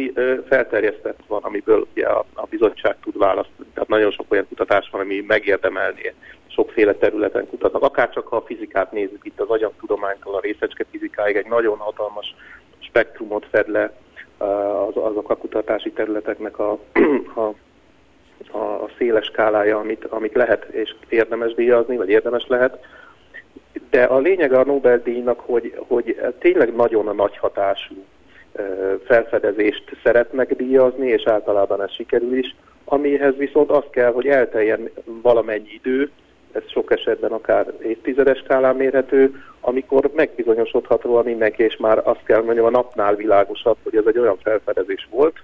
[0.47, 3.67] felterjesztett van, amiből ugye a, a bizottság tud választani.
[3.73, 6.13] Tehát nagyon sok olyan kutatás van, ami megérdemelné
[6.47, 7.83] sokféle területen kutatnak.
[7.83, 12.35] Akár csak ha a fizikát nézzük, itt az agyagtudománytól a részecske fizikáig egy nagyon hatalmas
[12.79, 13.93] spektrumot fed le
[14.37, 16.71] az, azok a kutatási területeknek a,
[17.35, 17.53] a
[18.51, 22.85] a széles skálája, amit, amit lehet és érdemes díjazni, vagy érdemes lehet.
[23.89, 28.05] De a lényege a Nobel-díjnak, hogy, hogy tényleg nagyon a nagy hatású
[29.05, 34.89] felfedezést szeretnek díjazni, és általában ez sikerül is, amihez viszont az kell, hogy elteljen
[35.21, 36.11] valamennyi idő,
[36.51, 42.41] ez sok esetben akár évtizedes skálán mérhető, amikor megbizonyosodhat róla mindenki, és már azt kell
[42.41, 45.35] mondjam, a napnál világosabb, hogy ez egy olyan felfedezés volt,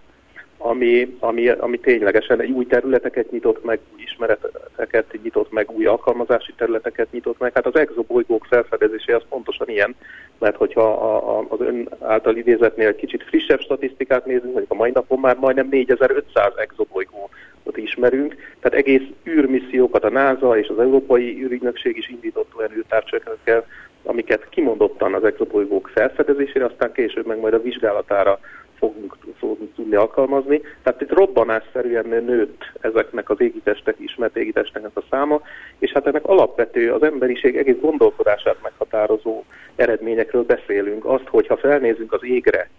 [0.58, 7.12] ami, ami, ami ténylegesen új területeket nyitott meg, új ismereteket nyitott meg, új alkalmazási területeket
[7.12, 7.52] nyitott meg.
[7.54, 9.96] Hát az exobolygók felfedezése az pontosan ilyen,
[10.40, 14.92] mert hogyha a, a, az ön által idézetnél kicsit frissebb statisztikát nézünk, hogy a mai
[14.94, 17.30] napon már majdnem 4500 exobolygót
[17.74, 23.66] ismerünk, tehát egész űrmissziókat a NASA és az Európai űrügynökség is indított olyan űrtárcsökkel,
[24.04, 28.40] amiket kimondottan az exobolygók felfedezésére, aztán később meg majd a vizsgálatára
[28.78, 30.62] fogunk, fogunk tudni alkalmazni.
[30.84, 35.42] Tehát itt robbanásszerűen nőtt ezeknek az égitestek, ismert égitesteknek a száma,
[35.80, 39.44] és hát ennek alapvető az emberiség egész gondolkodását meghatározó
[39.76, 41.06] eredményekről beszélünk.
[41.06, 42.70] Azt, hogy ha felnézünk az égre,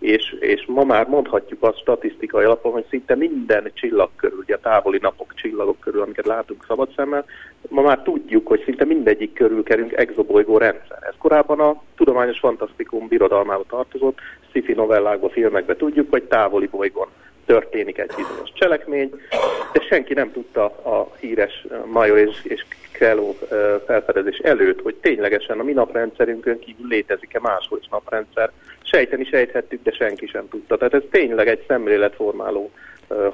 [0.00, 4.60] és, és ma már mondhatjuk azt statisztikai alapon, hogy szinte minden csillag körül, ugye a
[4.60, 7.24] távoli napok csillagok körül, amiket látunk szabad szemmel,
[7.68, 10.98] ma már tudjuk, hogy szinte mindegyik körül kerünk exobolygó rendszer.
[11.00, 14.18] Ez korábban a tudományos fantasztikum birodalmába tartozott,
[14.52, 17.08] sci-fi novellákba, filmekbe tudjuk, hogy távoli bolygón
[17.46, 19.10] történik egy bizonyos cselekmény,
[19.72, 22.64] de senki nem tudta a híres Major és, és
[23.00, 23.36] Krelló
[23.86, 28.50] felfedezés előtt, hogy ténylegesen a mi naprendszerünkön kívül létezik-e máshol is naprendszer.
[28.82, 30.76] Sejteni sejthettük, de senki sem tudta.
[30.76, 32.70] Tehát ez tényleg egy szemléletformáló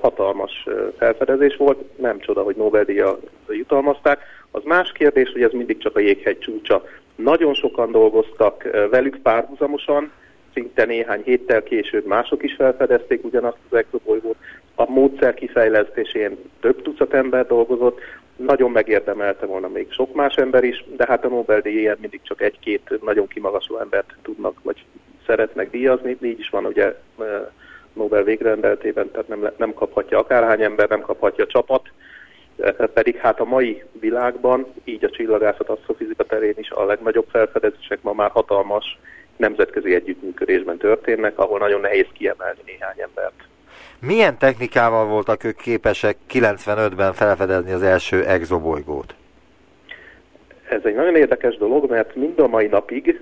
[0.00, 0.66] hatalmas
[0.98, 4.20] felfedezés volt, nem csoda, hogy Nobel-díjra jutalmazták.
[4.50, 6.84] Az más kérdés, hogy ez mindig csak a jéghegy csúcsa.
[7.14, 10.12] Nagyon sokan dolgoztak velük párhuzamosan,
[10.54, 14.36] szinte néhány héttel később mások is felfedezték ugyanazt az exobolygót.
[14.74, 18.00] A módszer kifejlesztésén több tucat ember dolgozott,
[18.36, 22.40] nagyon megérdemelte volna még sok más ember is, de hát a Nobel-díj ilyen mindig csak
[22.40, 24.84] egy-két nagyon kimagasló embert tudnak, vagy
[25.26, 26.16] szeretnek díjazni.
[26.22, 26.94] Így is van ugye
[27.92, 31.90] Nobel végrendeltében, tehát nem, nem kaphatja akárhány ember, nem kaphatja csapat,
[32.94, 38.12] pedig hát a mai világban, így a csillagászat asztrofizika terén is a legnagyobb felfedezések ma
[38.12, 38.98] már hatalmas
[39.36, 43.44] nemzetközi együttműködésben történnek, ahol nagyon nehéz kiemelni néhány embert.
[44.00, 49.14] Milyen technikával voltak ők képesek 95-ben felfedezni az első exobolygót?
[50.68, 53.20] Ez egy nagyon érdekes dolog, mert mind a mai napig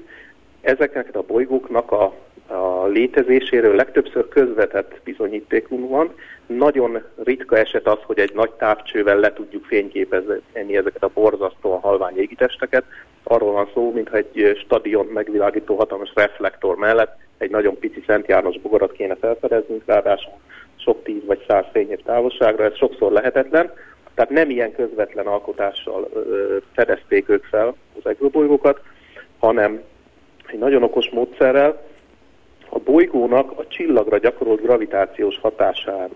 [0.60, 2.14] ezeknek a bolygóknak a,
[2.46, 6.14] a létezéséről legtöbbször közvetett bizonyítékunk van.
[6.46, 12.18] Nagyon ritka eset az, hogy egy nagy távcsővel le tudjuk fényképezni ezeket a borzasztóan halvány
[12.18, 12.84] égitesteket.
[13.22, 18.58] Arról van szó, mintha egy stadion megvilágító hatalmas reflektor mellett egy nagyon pici Szent János
[18.58, 20.32] bogarat kéne felfedeznünk, ráadásul
[20.84, 23.72] sok tíz vagy száz fényév távolságra, ez sokszor lehetetlen.
[24.14, 28.80] Tehát nem ilyen közvetlen alkotással ö, fedezték ők fel az exobolygókat,
[29.38, 29.82] hanem
[30.46, 31.82] egy nagyon okos módszerrel
[32.68, 36.10] a bolygónak a csillagra gyakorolt gravitációs hatását,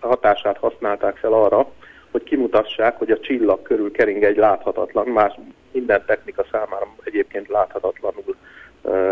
[0.00, 1.70] hatását használták fel arra,
[2.10, 5.34] hogy kimutassák, hogy a csillag körül kering egy láthatatlan, más
[5.72, 8.36] minden technika számára egyébként láthatatlanul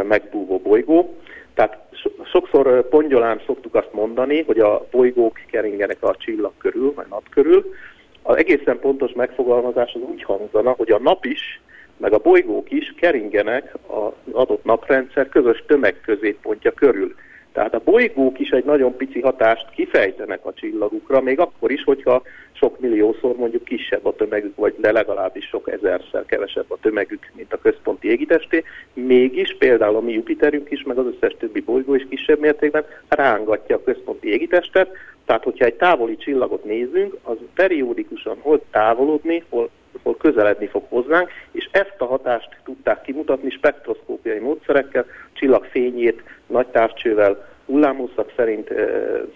[0.02, 1.16] megbúvó bolygó.
[1.54, 1.78] Tehát
[2.24, 7.74] sokszor pongyolán szoktuk azt mondani, hogy a bolygók keringenek a csillag körül, vagy nap körül.
[8.22, 11.60] Az egészen pontos megfogalmazás az úgy hangzana, hogy a nap is,
[11.96, 17.14] meg a bolygók is keringenek az adott naprendszer közös tömegközéppontja körül.
[17.52, 22.22] Tehát a bolygók is egy nagyon pici hatást kifejtenek a csillagukra, még akkor is, hogyha
[22.52, 27.52] sok milliószor mondjuk kisebb a tömegük, vagy de legalábbis sok ezerszer kevesebb a tömegük, mint
[27.52, 32.06] a központi égitesté, mégis például a mi Jupiterünk is, meg az összes többi bolygó is
[32.08, 38.62] kisebb mértékben rángatja a központi égitestet, tehát hogyha egy távoli csillagot nézünk, az periódikusan hol
[38.70, 39.70] távolodni, hol
[40.02, 46.66] hol közeledni fog hozzánk, és ezt a hatást tudták kimutatni spektroszkópiai módszerekkel, csillag fényét nagy
[46.66, 48.86] távcsővel hullámhosszak szerint e,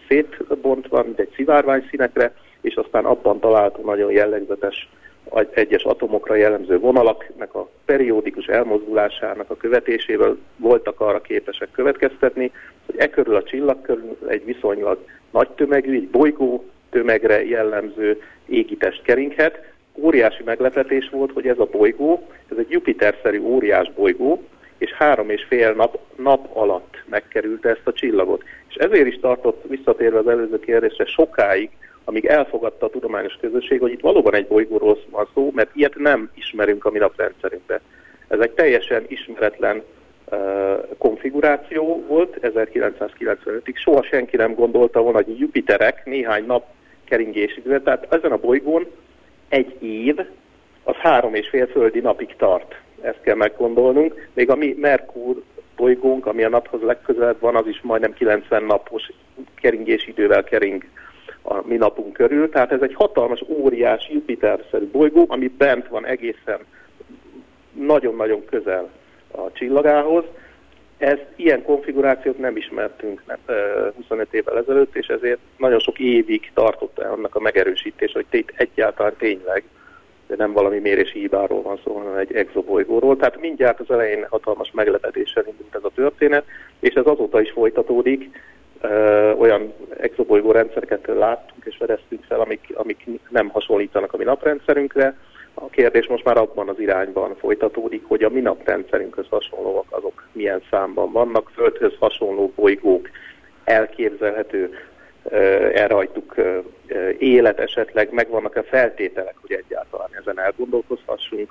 [0.09, 4.89] szétbontva, mint egy szivárvány színekre, és aztán abban található nagyon jellegzetes
[5.51, 12.53] egyes atomokra jellemző vonalaknak a periódikus elmozdulásának a követésével voltak arra képesek következtetni,
[12.87, 14.99] hogy e körül a csillag körül egy viszonylag
[15.31, 22.27] nagy tömegű, egy bolygó tömegre jellemző égitest keringhet, óriási meglepetés volt, hogy ez a bolygó,
[22.51, 24.43] ez egy Jupiter-szerű óriás bolygó,
[24.79, 28.43] és három és fél nap, nap alatt megkerülte ezt a csillagot.
[28.69, 31.71] És ezért is tartott, visszatérve az előző kérdésre, sokáig,
[32.05, 36.31] amíg elfogadta a tudományos közösség, hogy itt valóban egy bolygóról van szó, mert ilyet nem
[36.35, 37.81] ismerünk a mi naprendszerünkbe.
[38.29, 39.83] Ez egy teljesen ismeretlen
[40.25, 40.39] uh,
[40.99, 43.75] konfiguráció volt 1995-ig.
[43.75, 46.65] Soha senki nem gondolta volna, hogy Jupiterek néhány nap
[47.05, 48.87] keringésidőre, tehát ezen a bolygón
[49.49, 50.17] egy év,
[50.85, 52.81] az három és fél földi napig tart.
[53.01, 54.29] Ezt kell meggondolnunk.
[54.35, 55.43] Még a mi Merkur
[55.77, 59.11] bolygónk, ami a naphoz legközelebb van, az is majdnem 90 napos
[59.55, 60.85] keringési idővel kering
[61.43, 62.49] a mi napunk körül.
[62.49, 66.59] Tehát ez egy hatalmas, óriás Jupiter-szerű bolygó, ami bent van egészen
[67.73, 68.91] nagyon-nagyon közel
[69.31, 70.25] a csillagához.
[70.99, 73.39] Ez ilyen konfigurációt nem ismertünk nem,
[73.97, 78.53] 25 évvel ezelőtt, és ezért nagyon sok évig tartott el annak a megerősítés, hogy itt
[78.57, 79.65] egyáltalán tényleg,
[80.27, 83.17] de nem valami mérési hibáról van szó, hanem egy exobolygóról.
[83.17, 86.45] Tehát mindjárt az elején hatalmas meglepetéssel indult ez a történet,
[86.81, 88.41] és ez azóta is folytatódik.
[88.81, 95.17] Ö, olyan exobolygó rendszereket láttunk és fedeztünk fel, amik, amik nem hasonlítanak a mi naprendszerünkre,
[95.59, 100.63] a kérdés most már abban az irányban folytatódik, hogy a mi naprendszerünkhöz hasonlóak azok milyen
[100.71, 103.09] számban vannak, földhöz hasonló bolygók
[103.65, 104.75] elképzelhető,
[105.73, 106.35] erre hagytuk
[107.19, 111.51] élet esetleg, megvannak a feltételek, hogy egyáltalán ezen elgondolkozhassunk.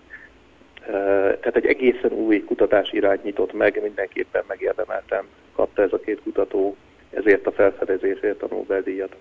[1.40, 6.76] Tehát egy egészen új kutatási irány nyitott meg, mindenképpen megérdemeltem kapta ez a két kutató
[7.10, 9.16] ezért a felfedezésért a Nobel-díjat.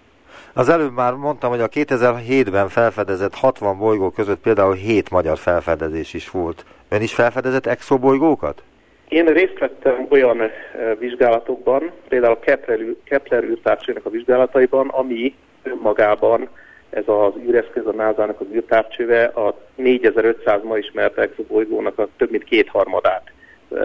[0.56, 6.14] Az előbb már mondtam, hogy a 2007-ben felfedezett 60 bolygó között például 7 magyar felfedezés
[6.14, 6.64] is volt.
[6.88, 8.62] Ön is felfedezett exobolygókat?
[9.08, 10.50] Én részt vettem olyan uh,
[10.98, 16.48] vizsgálatokban, például a Kepler, Kepler űrtávcsőnek a vizsgálataiban, ami önmagában
[16.90, 22.44] ez az űreszköz, a NASA-nak az űrtávcsőve a 4500 ma ismert exobolygónak a több mint
[22.44, 23.33] kétharmadát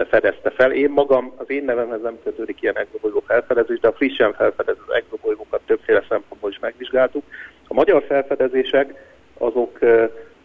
[0.08, 0.72] fedezte fel.
[0.72, 5.60] Én magam, az én nevemhez nem kötődik ilyen exobolygó felfedezés, de a frissen felfedezett exobolygókat
[5.66, 7.24] többféle szempontból is megvizsgáltuk.
[7.68, 8.94] A magyar felfedezések
[9.38, 9.78] azok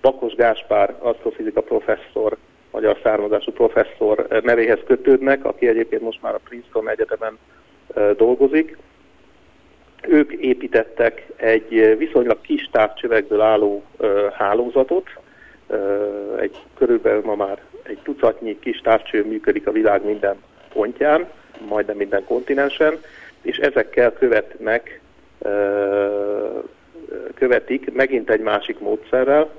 [0.01, 2.37] Bakos Gáspár, asztrofizika professzor,
[2.71, 7.37] magyar származású professzor nevéhez kötődnek, aki egyébként most már a Princeton Egyetemen
[8.17, 8.77] dolgozik.
[10.07, 13.83] Ők építettek egy viszonylag kis távcsövekből álló
[14.33, 15.09] hálózatot,
[16.39, 20.35] egy körülbelül ma már egy tucatnyi kis távcső működik a világ minden
[20.73, 21.27] pontján,
[21.67, 22.97] majdnem minden kontinensen,
[23.41, 25.01] és ezekkel követnek,
[27.33, 29.49] követik megint egy másik módszerrel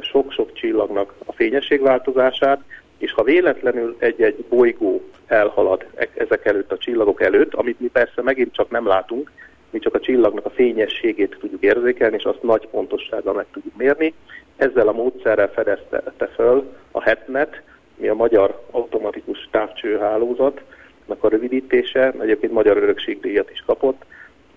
[0.00, 2.60] sok-sok csillagnak a fényességváltozását,
[2.98, 8.22] és ha véletlenül egy-egy bolygó elhalad e-, ezek előtt a csillagok előtt, amit mi persze
[8.22, 9.30] megint csak nem látunk,
[9.70, 14.14] mi csak a csillagnak a fényességét tudjuk érzékelni, és azt nagy pontossággal meg tudjuk mérni.
[14.56, 17.62] Ezzel a módszerrel fedezte föl a HETNET,
[17.96, 24.04] mi a Magyar Automatikus Távcsőhálózatnak a rövidítése, egyébként Magyar Örökségdíjat is kapott.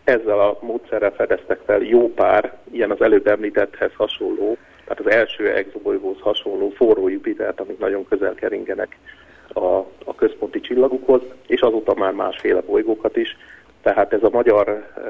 [0.03, 5.53] Ezzel a módszerrel fedeztek fel jó pár, ilyen az előbb említetthez hasonló, tehát az első
[5.53, 8.97] exobolygóhoz hasonló forró Jupitert, amik nagyon közel keringenek
[9.53, 9.75] a,
[10.05, 13.37] a központi csillagukhoz, és azóta már másféle bolygókat is.
[13.81, 15.03] Tehát ez a magyar eh,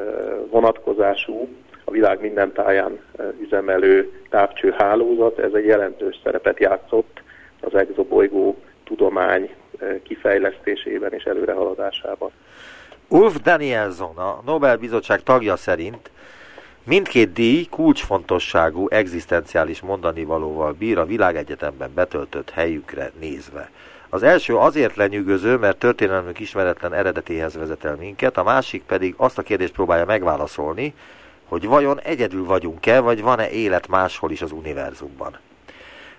[0.50, 1.48] vonatkozású,
[1.88, 3.00] a világ minden táján
[3.42, 7.22] üzemelő távcsőhálózat, ez egy jelentős szerepet játszott
[7.62, 9.54] az exobolygó tudomány
[10.04, 12.32] kifejlesztésében és előrehaladásában.
[13.08, 16.10] Ulf Danielson, a Nobel-bizottság tagja szerint
[16.84, 23.70] mindkét díj kulcsfontosságú egzisztenciális mondanivalóval bír a világegyetemben betöltött helyükre nézve.
[24.10, 29.38] Az első azért lenyűgöző, mert történelmünk ismeretlen eredetéhez vezet el minket, a másik pedig azt
[29.38, 30.94] a kérdést próbálja megválaszolni,
[31.48, 35.38] hogy vajon egyedül vagyunk-e, vagy van-e élet máshol is az univerzumban.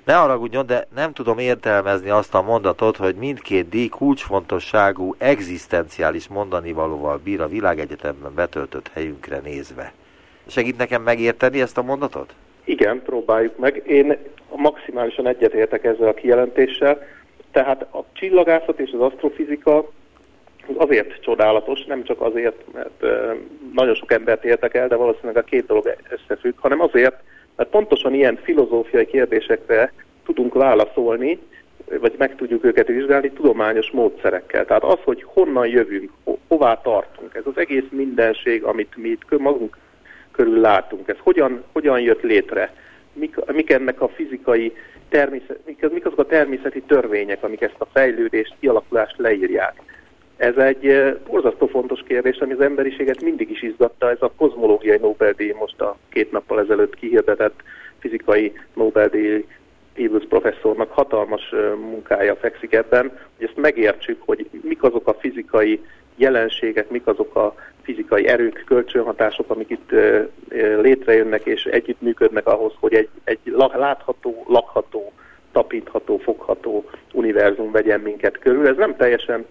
[0.05, 6.73] Ne haragudjon, de nem tudom értelmezni azt a mondatot, hogy mindkét díj kulcsfontosságú, egzisztenciális mondani
[6.73, 9.93] valóval bír a világegyetemben betöltött helyünkre nézve.
[10.47, 12.35] Segít nekem megérteni ezt a mondatot?
[12.65, 13.83] Igen, próbáljuk meg.
[13.87, 14.17] Én
[14.57, 17.07] maximálisan egyetértek ezzel a kijelentéssel.
[17.53, 19.91] Tehát a csillagászat és az asztrofizika
[20.77, 23.07] azért csodálatos, nem csak azért, mert
[23.75, 27.17] nagyon sok embert értek el, de valószínűleg a két dolog összefügg, hanem azért,
[27.57, 29.93] mert pontosan ilyen filozófiai kérdésekre
[30.25, 31.39] tudunk válaszolni,
[32.01, 34.65] vagy meg tudjuk őket vizsgálni tudományos módszerekkel.
[34.65, 39.39] Tehát az, hogy honnan jövünk, ho- hová tartunk, ez az egész mindenség, amit mi itt
[39.39, 39.79] magunk
[40.31, 42.75] körül látunk, ez hogyan, hogyan jött létre,
[43.13, 44.73] mik, mik ennek a fizikai
[45.09, 49.83] természet, mik, mik azok a természeti törvények, amik ezt a fejlődést, kialakulást leírják.
[50.39, 55.53] Ez egy borzasztó fontos kérdés, ami az emberiséget mindig is izgatta, ez a kozmológiai Nobel-díj
[55.59, 57.63] most a két nappal ezelőtt kihirdetett
[57.99, 59.45] fizikai Nobel-díj
[59.95, 65.81] Peebles professzornak hatalmas munkája fekszik ebben, hogy ezt megértsük, hogy mik azok a fizikai
[66.17, 69.91] jelenségek, mik azok a fizikai erők, kölcsönhatások, amik itt
[70.81, 73.39] létrejönnek és együttműködnek ahhoz, hogy egy, egy
[73.75, 75.13] látható, lakható,
[75.53, 78.67] tapintható, fogható univerzum vegyen minket körül.
[78.67, 79.47] Ez nem teljesen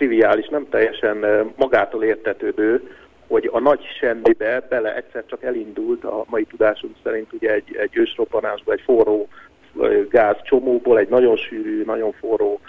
[0.00, 1.16] triviális, nem teljesen
[1.56, 2.90] magától értetődő,
[3.26, 7.96] hogy a nagy semmibe bele egyszer csak elindult a mai tudásunk szerint ugye egy, egy
[7.96, 9.28] ősroppanásba, egy forró
[10.10, 12.60] gázcsomóból, egy nagyon sűrű, nagyon forró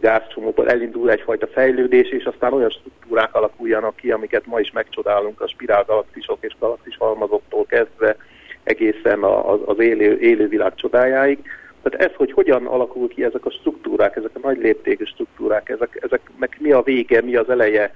[0.00, 5.48] gázcsomóból elindul egyfajta fejlődés, és aztán olyan struktúrák alakuljanak ki, amiket ma is megcsodálunk a
[5.48, 8.16] spirálgalaxisok és galaxis halmazoktól kezdve
[8.62, 9.22] egészen
[9.64, 11.38] az élő, élővilág csodájáig.
[11.82, 15.98] Tehát ez, hogy hogyan alakul ki ezek a struktúrák, ezek a nagy léptékű struktúrák, ezek,
[16.00, 17.92] ezeknek mi a vége, mi az eleje,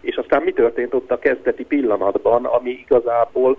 [0.00, 3.58] és aztán mi történt ott a kezdeti pillanatban, ami igazából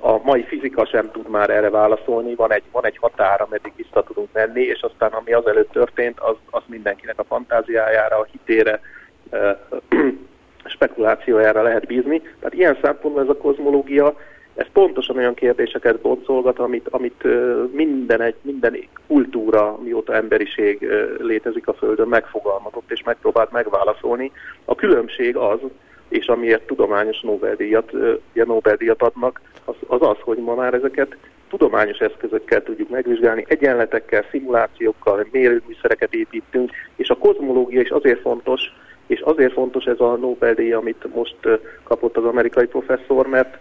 [0.00, 4.02] a mai fizika sem tud már erre válaszolni, van egy, van egy határ, ameddig vissza
[4.02, 8.80] tudunk menni, és aztán ami azelőtt történt, az, az mindenkinek a fantáziájára, a hitére,
[10.74, 12.20] spekulációjára lehet bízni.
[12.20, 14.16] Tehát ilyen szempontból ez a kozmológia,
[14.56, 17.24] ez pontosan olyan kérdéseket boncolgat, amit, amit
[17.72, 18.76] minden, egy, minden
[19.06, 20.88] kultúra, mióta emberiség
[21.18, 24.32] létezik a Földön, megfogalmazott és megpróbált megválaszolni.
[24.64, 25.58] A különbség az,
[26.08, 27.92] és amiért tudományos Nobel-díjat,
[28.32, 31.16] Nobel-díjat adnak, az, az hogy ma már ezeket
[31.48, 38.60] tudományos eszközökkel tudjuk megvizsgálni, egyenletekkel, szimulációkkal, mérőműszereket építünk, és a kozmológia is azért fontos,
[39.06, 41.36] És azért fontos ez a Nobel-díj, amit most
[41.82, 43.58] kapott az amerikai professzor, mert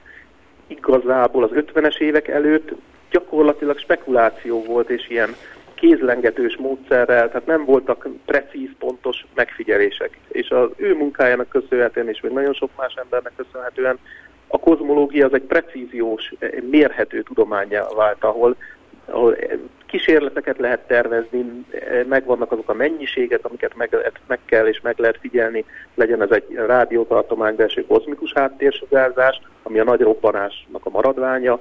[0.68, 2.72] igazából az 50-es évek előtt
[3.12, 5.36] gyakorlatilag spekuláció volt, és ilyen
[5.76, 10.20] kézlengetős módszerrel, tehát nem voltak precíz, pontos megfigyelések.
[10.28, 13.98] És az ő munkájának köszönhetően, és még nagyon sok más embernek köszönhetően
[14.48, 16.34] a kozmológia az egy precíziós,
[16.70, 18.56] mérhető tudományá vált, ahol,
[19.06, 19.36] ahol
[19.86, 21.66] kísérleteket lehet tervezni,
[22.08, 25.66] megvannak azok a mennyiségek, amiket meg, lehet, meg kell és meg lehet figyelni,
[25.96, 31.60] legyen ez egy rádiótartománybelső kozmikus háttérsugárzás, ami a nagy robbanásnak a maradványa,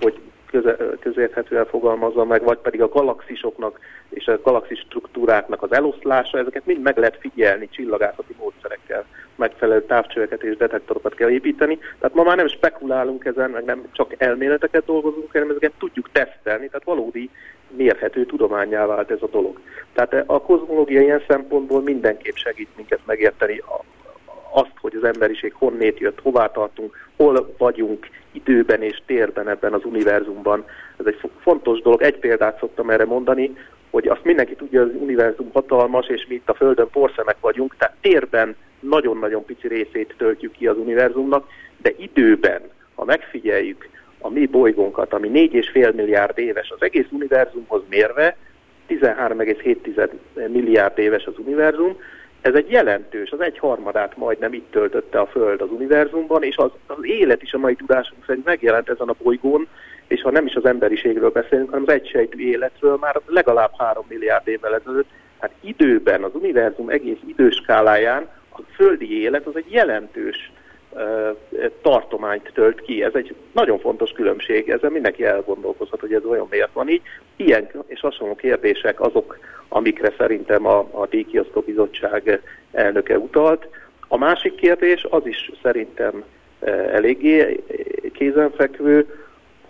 [0.00, 0.18] hogy
[0.50, 6.66] köze, közérthetően fogalmazza meg, vagy pedig a galaxisoknak és a galaxis struktúráknak az eloszlása, ezeket
[6.66, 9.04] mind meg lehet figyelni csillagászati módszerekkel,
[9.36, 11.78] megfelelő távcsöveket és detektorokat kell építeni.
[11.98, 16.66] Tehát ma már nem spekulálunk ezen, meg nem csak elméleteket dolgozunk, hanem ezeket tudjuk tesztelni,
[16.66, 17.30] tehát valódi
[17.76, 19.60] mérhető tudományá vált ez a dolog.
[19.92, 23.62] Tehát a kozmológia ilyen szempontból mindenképp segít minket megérteni
[24.52, 29.84] azt, hogy az emberiség honnét jött, hová tartunk, hol vagyunk időben és térben ebben az
[29.84, 30.64] univerzumban.
[30.96, 32.02] Ez egy fontos dolog.
[32.02, 33.56] Egy példát szoktam erre mondani,
[33.90, 37.76] hogy azt mindenki tudja, hogy az univerzum hatalmas, és mi itt a Földön porszemek vagyunk,
[37.76, 41.48] tehát térben nagyon-nagyon pici részét töltjük ki az univerzumnak,
[41.82, 42.60] de időben,
[42.94, 48.36] ha megfigyeljük a mi bolygónkat, ami 4,5 milliárd éves az egész univerzumhoz mérve,
[48.88, 50.10] 13,7
[50.48, 51.96] milliárd éves az univerzum,
[52.40, 56.70] ez egy jelentős, az egy harmadát majdnem itt töltötte a Föld az univerzumban, és az,
[56.86, 59.68] az élet is a mai tudásunk szerint megjelent ezen a bolygón,
[60.08, 64.48] és ha nem is az emberiségről beszélünk, hanem az egysejtű életről már legalább három milliárd
[64.48, 65.08] évvel ezelőtt,
[65.38, 68.28] hát időben, az univerzum egész időskáláján
[68.58, 70.52] a földi élet az egy jelentős
[71.82, 73.02] tartományt tölt ki.
[73.02, 77.02] Ez egy nagyon fontos különbség, ezzel mindenki elgondolkozhat, hogy ez olyan miért van így.
[77.36, 79.38] Ilyen és hasonló kérdések azok,
[79.68, 82.40] amikre szerintem a, a Díjkiasztó Bizottság
[82.72, 83.68] elnöke utalt.
[84.08, 86.24] A másik kérdés az is szerintem
[86.92, 87.64] eléggé
[88.12, 89.06] kézenfekvő,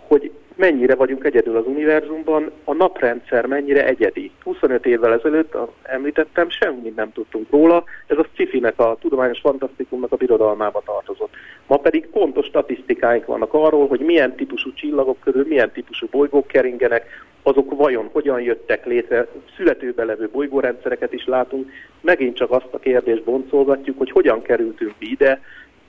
[0.07, 4.31] hogy mennyire vagyunk egyedül az univerzumban, a naprendszer mennyire egyedi.
[4.43, 10.15] 25 évvel ezelőtt, említettem, semmit nem tudtunk róla, ez a sci-fi-nek, a tudományos fantasztikumnak a
[10.15, 11.33] birodalmába tartozott.
[11.67, 17.25] Ma pedig pontos statisztikáink vannak arról, hogy milyen típusú csillagok közül milyen típusú bolygók keringenek,
[17.43, 23.23] azok vajon hogyan jöttek létre, születőbe levő bolygórendszereket is látunk, megint csak azt a kérdést
[23.23, 25.41] boncolgatjuk, hogy hogyan kerültünk ide,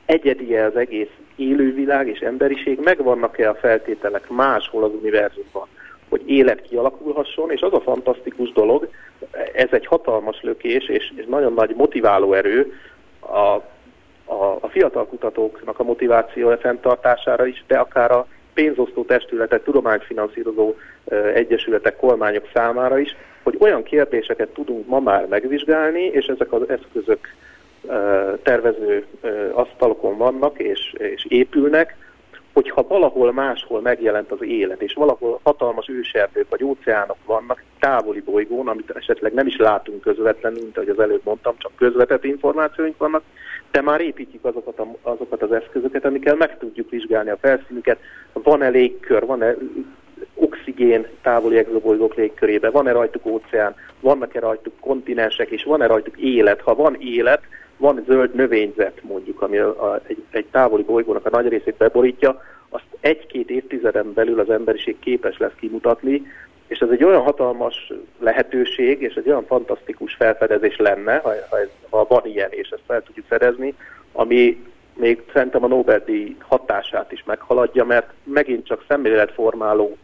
[0.09, 5.69] egyedi-e az egész élővilág és emberiség, megvannak-e a feltételek máshol az univerzumban,
[6.09, 8.89] hogy élet kialakulhasson, és az a fantasztikus dolog,
[9.53, 12.73] ez egy hatalmas lökés és, és nagyon nagy motiváló erő
[13.21, 13.63] a,
[14.33, 20.75] a, a fiatal kutatóknak a motivációja fenntartására is, de akár a pénzosztó testületek, tudományfinanszírozó
[21.35, 27.29] egyesületek, kormányok számára is, hogy olyan kérdéseket tudunk ma már megvizsgálni, és ezek az eszközök
[28.43, 29.07] tervező
[29.53, 31.97] asztalokon vannak és, és épülnek,
[32.53, 38.69] hogyha valahol máshol megjelent az élet, és valahol hatalmas őserdők vagy óceánok vannak távoli bolygón,
[38.69, 43.23] amit esetleg nem is látunk közvetlenül, mint ahogy az előbb mondtam, csak közvetett információink vannak,
[43.71, 47.99] de már építjük azokat, a, azokat az eszközöket, amikkel meg tudjuk vizsgálni a felszínüket,
[48.33, 49.55] van-e légkör, van-e
[50.35, 56.61] oxigén távoli exobolygók légkörében, van-e rajtuk óceán, vannak-e rajtuk kontinensek, és van-e rajtuk élet.
[56.61, 57.43] Ha van élet,
[57.79, 62.43] van zöld növényzet mondjuk, ami a, a, egy, egy távoli bolygónak a nagy részét beborítja,
[62.69, 66.27] azt egy-két évtizeden belül az emberiség képes lesz kimutatni,
[66.67, 71.69] és ez egy olyan hatalmas lehetőség, és egy olyan fantasztikus felfedezés lenne, ha, ha, ez,
[71.91, 73.75] ha van ilyen, és ezt fel tudjuk fedezni,
[74.13, 74.65] ami
[74.95, 79.97] még szerintem a Nobel-díj hatását is meghaladja, mert megint csak szemléletformáló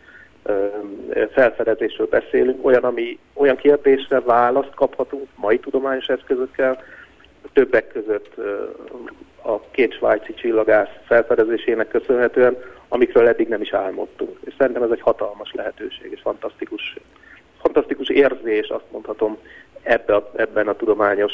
[1.32, 6.82] felfedezésről beszélünk, olyan, ami, olyan kérdésre választ kaphatunk mai tudományos eszközökkel,
[7.52, 8.34] többek között
[9.42, 12.56] a két svájci csillagász felfedezésének köszönhetően,
[12.88, 14.38] amikről eddig nem is álmodtunk.
[14.44, 16.96] És szerintem ez egy hatalmas lehetőség, és fantasztikus,
[17.60, 19.38] fantasztikus érzés, azt mondhatom,
[19.82, 21.32] ebbe a, ebben a tudományos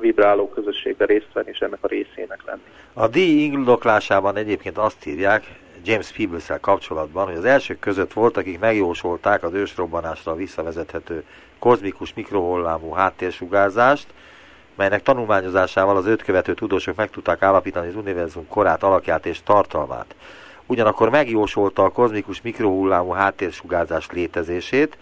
[0.00, 2.62] vibráló közösségben részt venni, és ennek a részének lenni.
[2.92, 5.44] A díj indoklásában egyébként azt írják,
[5.84, 11.24] James peebles kapcsolatban, hogy az elsők között volt, akik megjósolták az ősrobbanásra visszavezethető
[11.58, 14.06] kozmikus mikrohullámú háttérsugárzást,
[14.74, 20.14] melynek tanulmányozásával az öt követő tudósok meg tudták állapítani az univerzum korát, alakját és tartalmát.
[20.66, 24.96] Ugyanakkor megjósolta a kozmikus mikrohullámú háttérsugárzás létezését,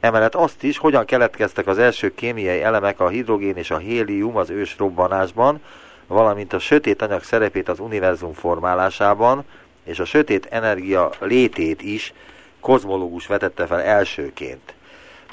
[0.00, 4.50] emellett azt is, hogyan keletkeztek az első kémiai elemek a hidrogén és a hélium az
[4.50, 5.60] ős robbanásban,
[6.06, 9.44] valamint a sötét anyag szerepét az univerzum formálásában,
[9.84, 12.12] és a sötét energia létét is
[12.60, 14.74] kozmológus vetette fel elsőként.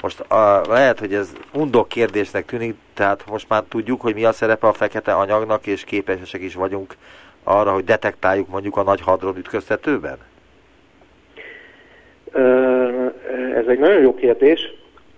[0.00, 4.32] Most a, lehet, hogy ez undok kérdésnek tűnik, tehát most már tudjuk, hogy mi a
[4.32, 6.96] szerepe a fekete anyagnak, és képesek is vagyunk
[7.44, 10.18] arra, hogy detektáljuk mondjuk a nagy hadron ütköztetőben?
[13.54, 14.60] Ez egy nagyon jó kérdés.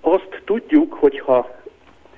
[0.01, 1.51] Azt tudjuk, hogyha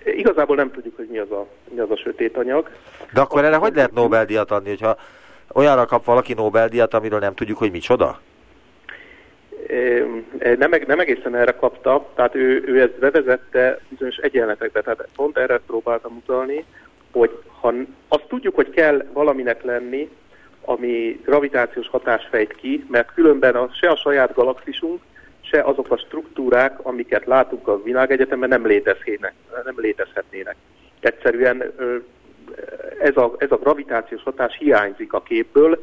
[0.05, 2.69] igazából nem tudjuk, hogy mi az a, mi az a sötét anyag.
[3.13, 4.97] De akkor Azt erre hogy lehet Nobel-díjat adni, hogyha
[5.53, 8.21] olyanra kap valaki Nobel-díjat, amiről nem tudjuk, hogy micsoda?
[10.59, 15.61] Nem, nem egészen erre kapta, tehát ő, ő ezt bevezette bizonyos egyenletekbe, tehát pont erre
[15.67, 16.65] próbáltam utalni,
[17.13, 17.73] hogy ha
[18.09, 20.11] azt tudjuk, hogy kell valaminek lenni,
[20.65, 25.03] ami gravitációs hatás fejt ki, mert különben a, se a saját galaxisunk,
[25.41, 29.35] se azok a struktúrák, amiket látunk a világegyetemben nem létezhetnének.
[29.65, 30.57] Nem létezhetnének.
[31.01, 31.73] Egyszerűen
[33.01, 35.83] ez a, ez a gravitációs hatás hiányzik a képből,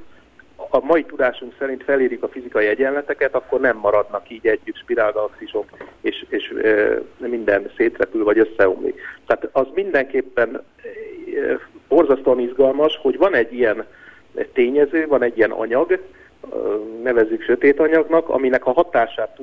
[0.70, 5.70] a mai tudásunk szerint felérik a fizikai egyenleteket, akkor nem maradnak így együtt spirálgalaxisok,
[6.02, 9.02] és, és e, minden szétrepül vagy összeomlik.
[9.26, 10.64] Tehát az mindenképpen
[11.88, 13.86] borzasztóan izgalmas, hogy van egy ilyen
[14.54, 16.00] tényező, van egy ilyen anyag,
[17.04, 19.40] nevezzük sötét anyagnak, aminek a hatását,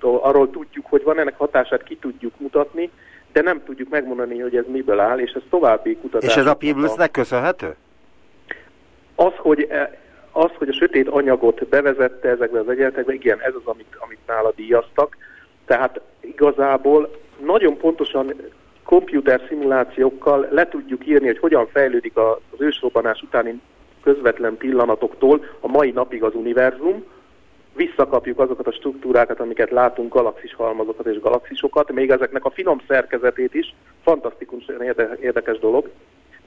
[0.00, 2.90] arról tudjuk, hogy van ennek hatását, ki tudjuk mutatni,
[3.32, 6.30] de nem tudjuk megmondani, hogy ez miből áll, és ez további kutatás.
[6.30, 7.76] És ez a Piblusnek köszönhető?
[9.14, 9.68] Az, hogy
[10.32, 14.52] az, hogy a sötét anyagot bevezette ezekbe az egyenletekbe, igen, ez az, amit, amit nála
[14.56, 15.16] díjaztak.
[15.64, 17.10] Tehát igazából
[17.44, 18.34] nagyon pontosan
[18.84, 23.60] komputer szimulációkkal le tudjuk írni, hogy hogyan fejlődik az ősrobbanás utáni
[24.02, 27.04] közvetlen pillanatoktól a mai napig az univerzum,
[27.74, 33.54] visszakapjuk azokat a struktúrákat, amiket látunk, galaxis halmazokat és galaxisokat, még ezeknek a finom szerkezetét
[33.54, 34.82] is, fantasztikusan
[35.20, 35.90] érdekes dolog,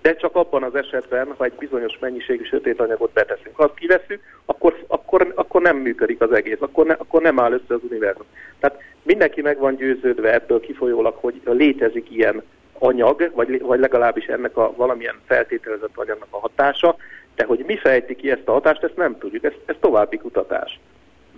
[0.04, 3.56] de csak abban az esetben, ha egy bizonyos mennyiségű sötét anyagot beteszünk.
[3.56, 7.51] Ha azt kiveszünk, akkor, akkor, akkor nem működik az egész, akkor, ne, akkor nem áll
[7.51, 8.26] össze az univerzum.
[8.60, 12.43] Tehát mindenki meg van győződve ebből kifolyólag, hogy létezik ilyen
[12.80, 16.95] anyag, vagy, vagy legalábbis ennek a valamilyen feltételezett anyagnak a hatása,
[17.36, 20.80] de hogy mi fejti ki ezt a hatást, ezt nem tudjuk, ez, ez további kutatás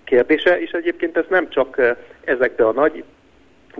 [0.04, 3.04] kérdése, és egyébként ez nem csak eh, ezekbe a nagy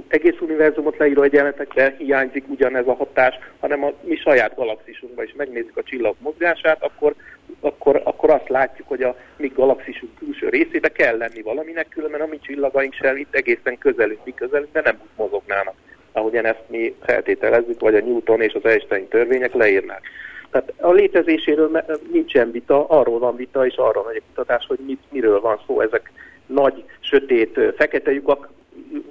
[0.08, 5.78] egész univerzumot leíró egyenletekre hiányzik ugyanez a hatás, hanem a mi saját galaxisunkban is megnézzük
[5.78, 7.16] a csillag mozgását, akkor,
[7.60, 12.26] akkor, akkor azt látjuk, hogy a mi galaxisunk külső részébe kell lenni valaminek, különben a
[12.26, 15.76] mi csillagaink sem itt egészen közelünk, mi közelünk, de nem úgy mozognának,
[16.12, 20.02] ahogyan ezt mi feltételezzük, vagy a Newton és az Einstein törvények leírnák.
[20.52, 25.02] Tehát a létezéséről nincsen vita, arról van vita, és arról van egy kutatás, hogy mit,
[25.10, 25.82] miről van szó.
[25.82, 26.12] Ezek
[26.46, 28.50] nagy, sötét, fekete lyukak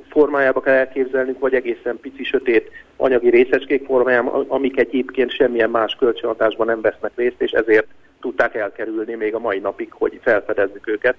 [0.08, 6.66] formájába kell elképzelnünk, vagy egészen pici, sötét anyagi részecskék formájában, amik egyébként semmilyen más kölcsönhatásban
[6.66, 7.86] nem vesznek részt, és ezért
[8.20, 11.16] tudták elkerülni még a mai napig, hogy felfedezzük őket.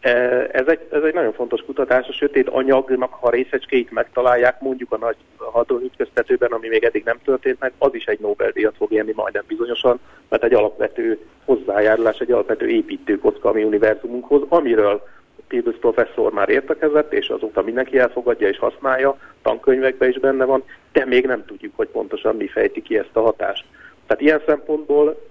[0.00, 0.10] E,
[0.52, 4.98] ez egy, ez egy nagyon fontos kutatás, a sötét anyagnak, ha részecskéit megtalálják, mondjuk a
[4.98, 9.44] nagy hadonütköztetőben, ami még eddig nem történt meg, az is egy Nobel-díjat fog élni majdnem
[9.46, 15.02] bizonyosan, mert egy alapvető hozzájárulás, egy alapvető építőkocka a mi univerzumunkhoz, amiről
[15.48, 21.04] Peebles professzor már értekezett, és azóta mindenki elfogadja és használja, tankönyvekben is benne van, de
[21.04, 23.64] még nem tudjuk, hogy pontosan mi fejti ki ezt a hatást.
[24.06, 25.28] Tehát ilyen szempontból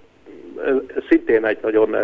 [1.09, 1.95] szintén egy nagyon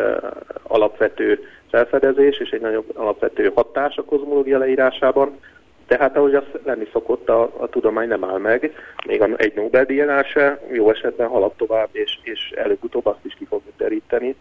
[0.64, 1.40] alapvető
[1.70, 5.40] felfedezés és egy nagyon alapvető hatás a kozmológia leírásában,
[5.88, 8.74] tehát ahogy az lenni szokott, a, a tudomány nem áll meg,
[9.08, 13.74] még egy Nobel-díjánál se, jó esetben halad tovább, és, és előbb-utóbb azt is ki fogjuk
[13.78, 14.36] deríteni,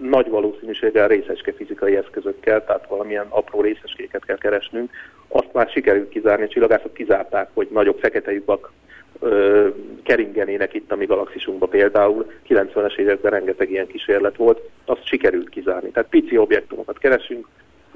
[0.00, 4.90] nagy valószínűséggel részecske fizikai eszközökkel, tehát valamilyen apró részecskéket kell keresnünk.
[5.28, 8.72] Azt már sikerült kizárni, a csillagászok kizárták, hogy nagyobb fekete lyukak
[9.20, 9.68] ö,
[10.02, 12.30] keringenének itt a mi galaxisunkba például.
[12.48, 15.90] 90-es években rengeteg ilyen kísérlet volt, azt sikerült kizárni.
[15.90, 17.46] Tehát pici objektumokat keresünk,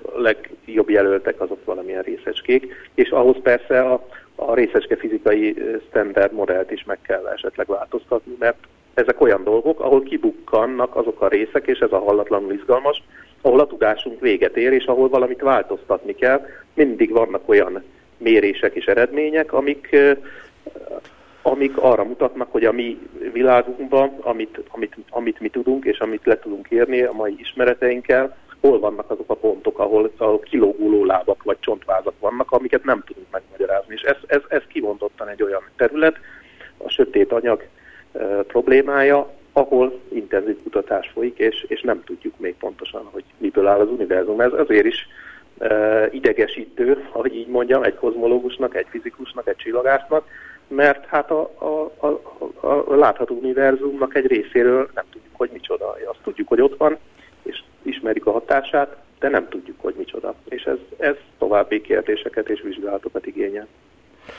[0.03, 5.57] a legjobb jelöltek azok valamilyen részecskék, és ahhoz persze a, a részecske fizikai
[5.89, 11.29] standard modellt is meg kell esetleg változtatni, mert ezek olyan dolgok, ahol kibukkannak azok a
[11.29, 13.03] részek, és ez a hallatlanul izgalmas,
[13.41, 16.47] ahol a tudásunk véget ér, és ahol valamit változtatni kell.
[16.75, 17.83] Mindig vannak olyan
[18.17, 19.97] mérések és eredmények, amik,
[21.43, 22.99] amik arra mutatnak, hogy a mi
[23.33, 28.79] világunkban, amit, amit, amit mi tudunk, és amit le tudunk írni a mai ismereteinkkel, hol
[28.79, 33.95] vannak azok a pontok, ahol, ahol kilóguló lábak vagy csontvázak vannak, amiket nem tudunk megmagyarázni.
[33.95, 36.17] És ez, ez, ez kimondottan egy olyan terület,
[36.77, 37.67] a sötét anyag
[38.47, 43.89] problémája, ahol intenzív kutatás folyik, és, és nem tudjuk még pontosan, hogy miből áll az
[43.89, 44.41] univerzum.
[44.41, 45.07] Ez azért is
[45.59, 50.27] e, idegesítő, ahogy így mondjam, egy kozmológusnak, egy fizikusnak, egy csillagásznak,
[50.69, 55.97] mert hát a, a, a, a látható univerzumnak egy részéről nem tudjuk, hogy micsoda.
[56.07, 56.99] Azt tudjuk, hogy ott van,
[57.43, 60.35] és ismerjük a hatását, de nem tudjuk, hogy micsoda.
[60.49, 63.67] És ez, ez további kérdéseket és vizsgálatokat igényel.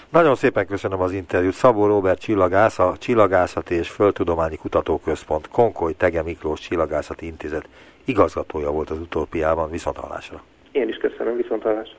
[0.10, 1.54] Nagyon szépen köszönöm az interjút.
[1.54, 7.68] Szabó Robert csillagász, a Csillagászati és Földtudományi Kutatóközpont Konkoly Tege Miklós Csillagászati Intézet
[8.06, 9.70] igazgatója volt az utópiában.
[9.70, 10.44] Viszontalásra.
[10.72, 11.98] Én is köszönöm, viszontalásra.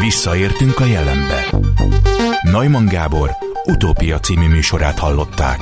[0.00, 1.44] Visszaértünk a jelenbe.
[2.42, 3.28] Neumann Gábor
[3.64, 5.58] utópia című műsorát hallották.